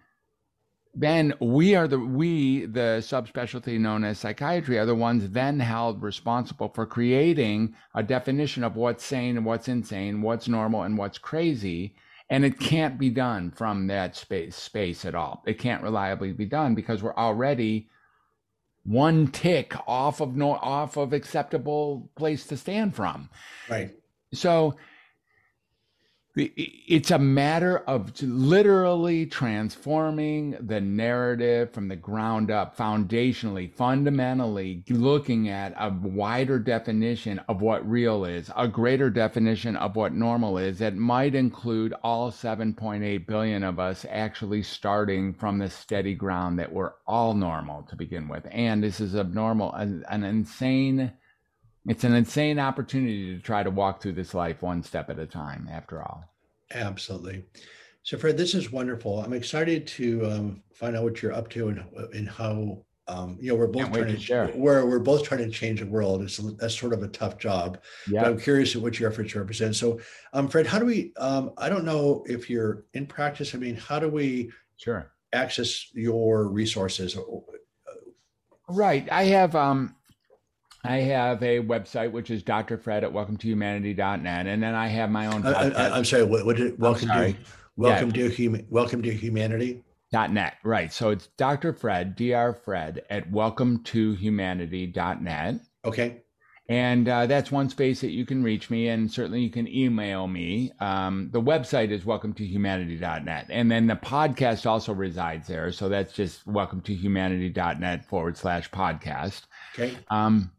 then 0.94 1.34
we 1.40 1.74
are 1.76 1.88
the 1.88 2.00
we 2.00 2.66
the 2.66 3.00
subspecialty 3.00 3.80
known 3.80 4.04
as 4.04 4.20
psychiatry 4.20 4.78
are 4.78 4.86
the 4.86 4.96
ones 4.96 5.30
then 5.30 5.60
held 5.60 6.02
responsible 6.02 6.70
for 6.70 6.86
creating 6.86 7.74
a 7.96 8.04
definition 8.04 8.64
of 8.64 8.76
what's 8.76 9.04
sane 9.04 9.38
and 9.38 9.46
what's 9.46 9.70
insane 9.70 10.22
what's 10.22 10.48
normal 10.48 10.84
and 10.84 10.98
what's 10.98 11.18
crazy. 11.18 11.96
And 12.30 12.46
it 12.46 12.60
can't 12.60 12.98
be 12.98 13.10
done 13.10 13.52
from 13.52 13.88
that 13.88 14.16
space 14.16 14.56
space 14.56 15.04
at 15.04 15.16
all. 15.16 15.44
It 15.46 15.60
can't 15.60 15.84
reliably 15.84 16.32
be 16.32 16.46
done 16.46 16.76
because 16.76 17.04
we're 17.04 17.16
already 17.16 17.90
one 18.84 19.28
tick 19.28 19.76
off 19.88 20.22
of 20.22 20.36
no 20.36 20.54
off 20.54 20.98
of 20.98 21.14
acceptable 21.14 22.10
place 22.16 22.48
to 22.48 22.58
stand 22.58 22.96
from. 22.96 23.30
Right. 23.70 23.96
So 24.34 24.76
it's 26.36 27.12
a 27.12 27.20
matter 27.20 27.80
of 27.80 28.22
literally 28.22 29.26
transforming 29.26 30.56
the 30.62 30.80
narrative 30.80 31.74
from 31.74 31.90
the 31.90 31.96
ground 31.98 32.50
up, 32.50 32.78
foundationally, 32.78 33.72
fundamentally 33.74 34.84
looking 34.90 35.50
at 35.50 35.74
a 35.78 35.90
wider 35.90 36.58
definition 36.58 37.40
of 37.50 37.62
what 37.62 37.90
real 37.90 38.24
is, 38.24 38.50
a 38.56 38.68
greater 38.68 39.10
definition 39.10 39.76
of 39.76 39.98
what 39.98 40.14
normal 40.14 40.58
is 40.58 40.80
that 40.80 40.96
might 40.96 41.36
include 41.36 41.94
all 42.02 42.32
7.8 42.32 43.28
billion 43.28 43.64
of 43.64 43.78
us 43.78 44.06
actually 44.10 44.64
starting 44.64 45.34
from 45.34 45.58
the 45.58 45.70
steady 45.70 46.16
ground 46.16 46.58
that 46.60 46.72
we're 46.72 46.94
all 47.06 47.34
normal 47.34 47.84
to 47.84 47.96
begin 47.98 48.30
with. 48.30 48.48
And 48.52 48.82
this 48.82 49.02
is 49.02 49.18
abnormal, 49.18 49.74
an, 49.74 50.06
an 50.08 50.24
insane 50.24 51.12
it's 51.88 52.04
an 52.04 52.14
insane 52.14 52.60
opportunity 52.60 53.36
to 53.36 53.42
try 53.42 53.64
to 53.64 53.72
walk 53.72 54.02
through 54.02 54.14
this 54.14 54.34
life 54.34 54.62
one 54.62 54.84
step 54.84 55.10
at 55.10 55.20
a 55.20 55.26
time, 55.26 55.68
after 55.72 56.02
all. 56.02 56.24
Absolutely. 56.74 57.44
So, 58.04 58.18
Fred, 58.18 58.38
this 58.38 58.54
is 58.54 58.72
wonderful. 58.72 59.20
I'm 59.20 59.34
excited 59.34 59.88
to 59.88 60.26
um, 60.26 60.64
find 60.74 60.96
out 60.96 61.04
what 61.04 61.22
you're 61.22 61.34
up 61.34 61.50
to 61.52 61.70
and, 61.70 61.84
and 62.14 62.30
how 62.30 62.84
um, 63.08 63.38
you 63.42 63.52
know 63.52 63.56
we're 63.56 63.68
both 63.68 63.92
trying 63.92 64.16
to, 64.16 64.18
to 64.18 64.52
we're 64.56 64.86
we're 64.86 65.00
both 65.00 65.24
trying 65.24 65.44
to 65.44 65.50
change 65.50 65.80
the 65.80 65.86
world. 65.86 66.22
It's 66.22 66.38
that's 66.38 66.78
sort 66.78 66.94
of 66.94 67.04
a 67.04 67.08
tough 67.08 67.38
job. 67.38 67.80
Yeah. 68.08 68.26
I'm 68.26 68.40
curious 68.40 68.76
at 68.76 68.82
what 68.82 69.00
your 69.00 69.12
efforts 69.12 69.36
represent. 69.36 69.76
So, 69.76 70.00
um, 70.34 70.48
Fred, 70.48 70.66
how 70.66 70.80
do 70.80 70.86
we? 70.86 71.14
Um, 71.18 71.52
I 71.58 71.70
don't 71.70 71.86
know 71.86 72.24
if 72.28 72.50
you're 72.50 72.86
in 72.94 73.06
practice. 73.06 73.54
I 73.54 73.58
mean, 73.58 73.76
how 73.76 74.00
do 74.00 74.08
we? 74.08 74.52
Sure. 74.78 75.12
Access 75.34 75.94
your 75.94 76.48
resources. 76.48 77.18
Right. 78.68 79.08
I 79.12 79.26
have 79.26 79.56
um 79.56 79.96
I 80.84 80.98
have 80.98 81.44
a 81.44 81.60
website 81.60 82.12
which 82.12 82.32
is 82.32 82.42
Dr. 82.42 82.78
Fred 82.78 83.04
at 83.04 83.14
welcome 83.14 83.38
to 83.38 83.48
humanity.net. 83.48 84.48
And 84.48 84.64
then 84.64 84.74
I 84.74 84.88
have 84.88 85.12
my 85.12 85.28
own. 85.28 85.46
I, 85.46 85.98
am 85.98 86.06
sorry. 86.06 86.24
What, 86.24 86.46
what 86.46 86.58
did, 86.58 86.80
welcome 86.80 87.10
to, 87.10 87.36
welcome 87.78 88.10
yeah. 88.10 88.24
to 88.24 88.30
human, 88.30 88.66
welcome 88.70 89.02
to 89.04 89.14
humanity. 89.14 89.84
Dot 90.12 90.34
net. 90.34 90.56
Right. 90.64 90.92
So 90.92 91.12
it's 91.12 91.28
Dr. 91.38 91.72
Fred, 91.72 92.16
Dr. 92.16 92.54
Fred 92.66 93.04
at 93.10 93.32
welcome 93.32 93.82
to 93.86 94.14
humanity.net. 94.14 95.62
Okay. 95.86 96.22
And 96.68 97.08
uh, 97.08 97.28
that's 97.28 97.52
one 97.52 97.70
space 97.70 98.02
that 98.02 98.12
you 98.12 98.26
can 98.26 98.44
reach 98.44 98.70
me, 98.70 98.88
and 98.88 99.12
certainly 99.12 99.42
you 99.42 99.50
can 99.50 99.68
email 99.68 100.28
me. 100.28 100.72
Um, 100.80 101.30
the 101.32 101.42
website 101.42 101.92
is 101.92 102.06
welcome 102.06 102.34
to 102.34 102.46
humanity.net. 102.46 103.48
And 103.50 103.70
then 103.70 103.88
the 103.88 103.96
podcast 103.96 104.66
also 104.66 104.94
resides 104.94 105.48
there. 105.48 105.72
So 105.72 105.90
that's 105.90 106.14
just 106.14 106.48
welcome 106.48 106.82
to 106.82 106.94
humanity.net 106.94 108.06
forward 108.06 108.38
slash 108.38 108.70
podcast. 108.72 109.42
Okay. 109.76 109.98
Um, 110.10 110.52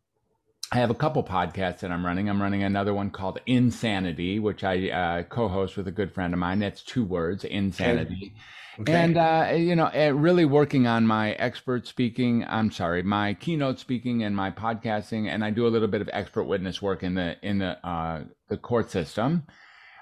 I 0.73 0.77
have 0.77 0.89
a 0.89 0.95
couple 0.95 1.23
podcasts 1.23 1.81
that 1.81 1.93
I'm 1.93 2.05
running. 2.05 2.31
I'm 2.31 2.41
running 2.41 2.63
another 2.63 2.95
one 2.95 3.11
called 3.11 3.39
In 3.45 3.71
Sanity, 3.71 4.39
which 4.39 4.65
I 4.65 4.89
uh, 4.89 5.23
co-host 5.25 5.77
with 5.77 5.87
a 5.87 5.93
good 5.93 6.15
friend 6.15 6.33
of 6.33 6.41
mine. 6.41 6.61
That's 6.61 6.83
two 6.83 7.05
words, 7.05 7.45
In 7.45 7.73
Sanity. 7.73 8.35
Okay. 8.81 8.95
And 8.95 9.19
uh, 9.19 9.53
you 9.55 9.77
know, 9.77 9.91
really 10.13 10.47
working 10.47 10.87
on 10.87 11.07
my 11.07 11.33
expert 11.33 11.87
speaking. 11.87 12.47
I'm 12.49 12.71
sorry, 12.71 13.03
my 13.03 13.35
keynote 13.35 13.81
speaking 13.81 14.23
and 14.23 14.35
my 14.35 14.51
podcasting, 14.51 15.29
and 15.29 15.45
I 15.45 15.51
do 15.51 15.67
a 15.67 15.69
little 15.69 15.89
bit 15.89 16.01
of 16.01 16.09
expert 16.11 16.45
witness 16.45 16.81
work 16.81 17.03
in 17.03 17.17
the 17.17 17.37
in 17.43 17.59
the 17.59 17.87
uh, 17.87 18.25
the 18.49 18.57
court 18.57 18.91
system. 18.91 19.43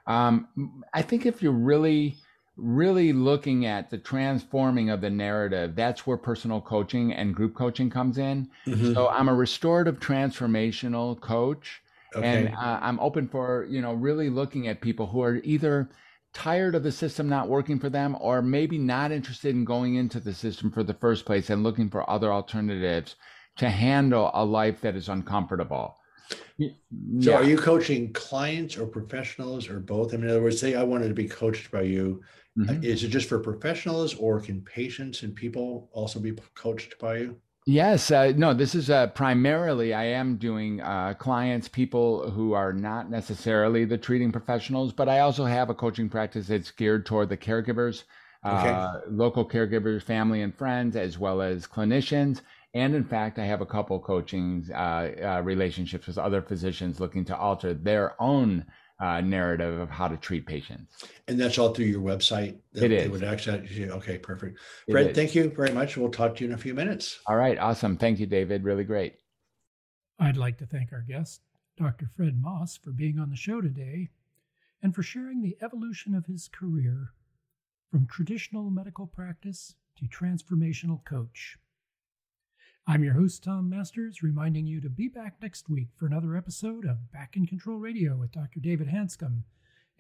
Um, 0.07 0.83
I 0.95 1.03
think 1.03 1.27
if 1.27 1.43
you're 1.43 1.51
really 1.51 2.17
really 2.61 3.13
looking 3.13 3.67
at 3.67 3.91
the 3.91 3.99
transforming 3.99 4.91
of 4.91 5.01
the 5.01 5.11
narrative 5.11 5.75
that's 5.75 6.07
where 6.07 6.17
personal 6.17 6.61
coaching 6.61 7.13
and 7.13 7.35
group 7.35 7.55
coaching 7.55 7.89
comes 7.89 8.19
in 8.19 8.49
mm-hmm. 8.67 8.93
so 8.93 9.09
i'm 9.09 9.29
a 9.29 9.35
restorative 9.35 9.99
transformational 9.99 11.19
coach 11.21 11.83
okay. 12.15 12.27
and 12.27 12.49
uh, 12.55 12.79
i'm 12.83 13.01
open 13.01 13.27
for 13.29 13.67
you 13.69 13.81
know 13.81 13.95
really 13.95 14.31
looking 14.31 14.69
at 14.69 14.81
people 14.81 15.07
who 15.07 15.23
are 15.23 15.37
either 15.43 15.89
tired 16.33 16.75
of 16.75 16.83
the 16.83 16.93
system 16.93 17.29
not 17.29 17.49
working 17.49 17.79
for 17.79 17.89
them 17.89 18.17
or 18.21 18.41
maybe 18.43 18.79
not 18.79 19.11
interested 19.11 19.55
in 19.55 19.65
going 19.65 19.97
into 19.97 20.21
the 20.21 20.33
system 20.33 20.71
for 20.71 20.83
the 20.83 20.95
first 20.95 21.25
place 21.25 21.51
and 21.51 21.63
looking 21.63 21.89
for 21.89 22.09
other 22.09 22.33
alternatives 22.33 23.17
to 23.57 23.69
handle 23.69 24.31
a 24.35 24.45
life 24.45 24.81
that 24.81 24.95
is 24.95 25.09
uncomfortable 25.09 25.97
so 27.21 27.35
are 27.35 27.45
you 27.45 27.57
coaching 27.57 28.13
clients 28.13 28.77
or 28.77 28.87
professionals 28.87 29.69
or 29.69 29.81
both? 29.81 30.13
I 30.13 30.17
mean, 30.17 30.27
in 30.27 30.31
other 30.31 30.43
words, 30.43 30.61
say 30.61 30.75
I 30.75 30.83
wanted 30.83 31.09
to 31.09 31.15
be 31.15 31.29
coached 31.29 31.71
by 31.71 31.83
you. 31.83 32.23
Mm-hmm. 32.61 32.85
Is 32.85 33.05
it 33.05 33.09
just 33.09 33.29
for 33.29 33.39
professionals 33.39 34.15
or 34.15 34.41
can 34.41 34.61
patients 34.63 35.23
and 35.23 35.35
people 35.35 35.89
also 35.93 36.21
be 36.21 36.33
coached 36.55 36.99
by 36.99 37.19
you? 37.19 37.37
Yes, 37.67 38.11
uh, 38.11 38.33
no, 38.37 38.55
this 38.55 38.75
is 38.75 38.91
uh, 38.91 39.09
primarily 39.09 39.93
I 39.93 40.05
am 40.05 40.37
doing 40.37 40.81
uh, 40.81 41.15
clients, 41.15 41.69
people 41.69 42.31
who 42.31 42.53
are 42.55 42.73
not 42.73 43.11
necessarily 43.11 43.85
the 43.85 43.99
treating 43.99 44.33
professionals, 44.33 44.93
but 44.93 45.09
I 45.09 45.21
also 45.21 45.45
have 45.45 45.69
a 45.69 45.75
coaching 45.75 46.09
practice 46.09 46.49
that's 46.49 46.71
geared 46.71 47.05
toward 47.05 47.29
the 47.29 47.37
caregivers, 47.37 48.05
okay. 48.45 48.71
Uh, 48.71 49.01
local 49.09 49.47
caregivers, 49.47 50.03
family 50.03 50.41
and 50.43 50.57
friends, 50.57 50.97
as 50.97 51.19
well 51.19 51.43
as 51.43 51.67
clinicians. 51.67 52.41
And 52.73 52.95
in 52.95 53.05
fact, 53.05 53.39
I 53.39 53.45
have 53.45 53.61
a 53.61 53.67
couple 53.67 54.01
coaching 54.01 54.65
uh, 54.73 54.77
uh, 55.23 55.43
relationships 55.45 56.07
with 56.07 56.19
other 56.19 56.41
physicians 56.41 56.99
looking 56.99 57.25
to 57.27 57.37
alter 57.37 57.75
their 57.75 58.21
own 58.21 58.65
uh, 59.01 59.21
narrative 59.21 59.79
of 59.79 59.89
how 59.89 60.07
to 60.09 60.17
treat 60.17 60.47
patients. 60.47 61.05
And 61.27 61.41
that's 61.41 61.59
all 61.59 61.73
through 61.73 61.87
your 61.87 62.03
website. 62.03 62.59
That 62.75 62.85
it 62.85 62.93
is. 62.93 63.11
Would 63.11 63.25
actually, 63.25 63.91
okay, 63.91 64.19
perfect. 64.19 64.59
Fred, 64.91 65.15
thank 65.15 65.35
you 65.35 65.51
very 65.51 65.73
much. 65.73 65.97
We'll 65.97 66.11
talk 66.11 66.37
to 66.37 66.45
you 66.45 66.51
in 66.51 66.55
a 66.55 66.59
few 66.59 66.75
minutes. 66.75 67.21
All 67.27 67.37
right, 67.37 67.59
awesome. 67.59 67.97
Thank 67.97 68.21
you, 68.21 68.27
David. 68.27 68.65
Really 68.65 68.85
great. 68.85 69.17
I'd 70.19 70.37
like 70.37 70.59
to 70.59 70.67
thank 70.67 70.93
our 70.93 71.01
guest, 71.01 71.41
Dr. 71.79 72.11
Fred 72.15 72.41
Moss, 72.41 72.77
for 72.77 72.91
being 72.91 73.19
on 73.19 73.31
the 73.31 73.37
show 73.37 73.63
today 73.63 74.11
and 74.83 74.95
for 74.95 75.03
sharing 75.03 75.41
the 75.41 75.57
evolution 75.63 76.15
of 76.15 76.27
his 76.27 76.49
career 76.49 77.13
from 77.91 78.07
traditional 78.07 78.71
medical 78.71 79.07
practice 79.07 79.75
to 79.97 80.07
transformational 80.07 81.05
coach. 81.05 81.57
I'm 82.91 83.05
your 83.05 83.15
host, 83.15 83.45
Tom 83.45 83.71
Masters, 83.71 84.21
reminding 84.21 84.67
you 84.67 84.81
to 84.81 84.91
be 84.91 85.07
back 85.07 85.37
next 85.41 85.69
week 85.69 85.91
for 85.97 86.07
another 86.07 86.37
episode 86.37 86.85
of 86.85 87.13
Back 87.13 87.37
in 87.37 87.47
Control 87.47 87.77
Radio 87.77 88.17
with 88.17 88.33
Dr. 88.33 88.59
David 88.59 88.89
Hanscom. 88.89 89.45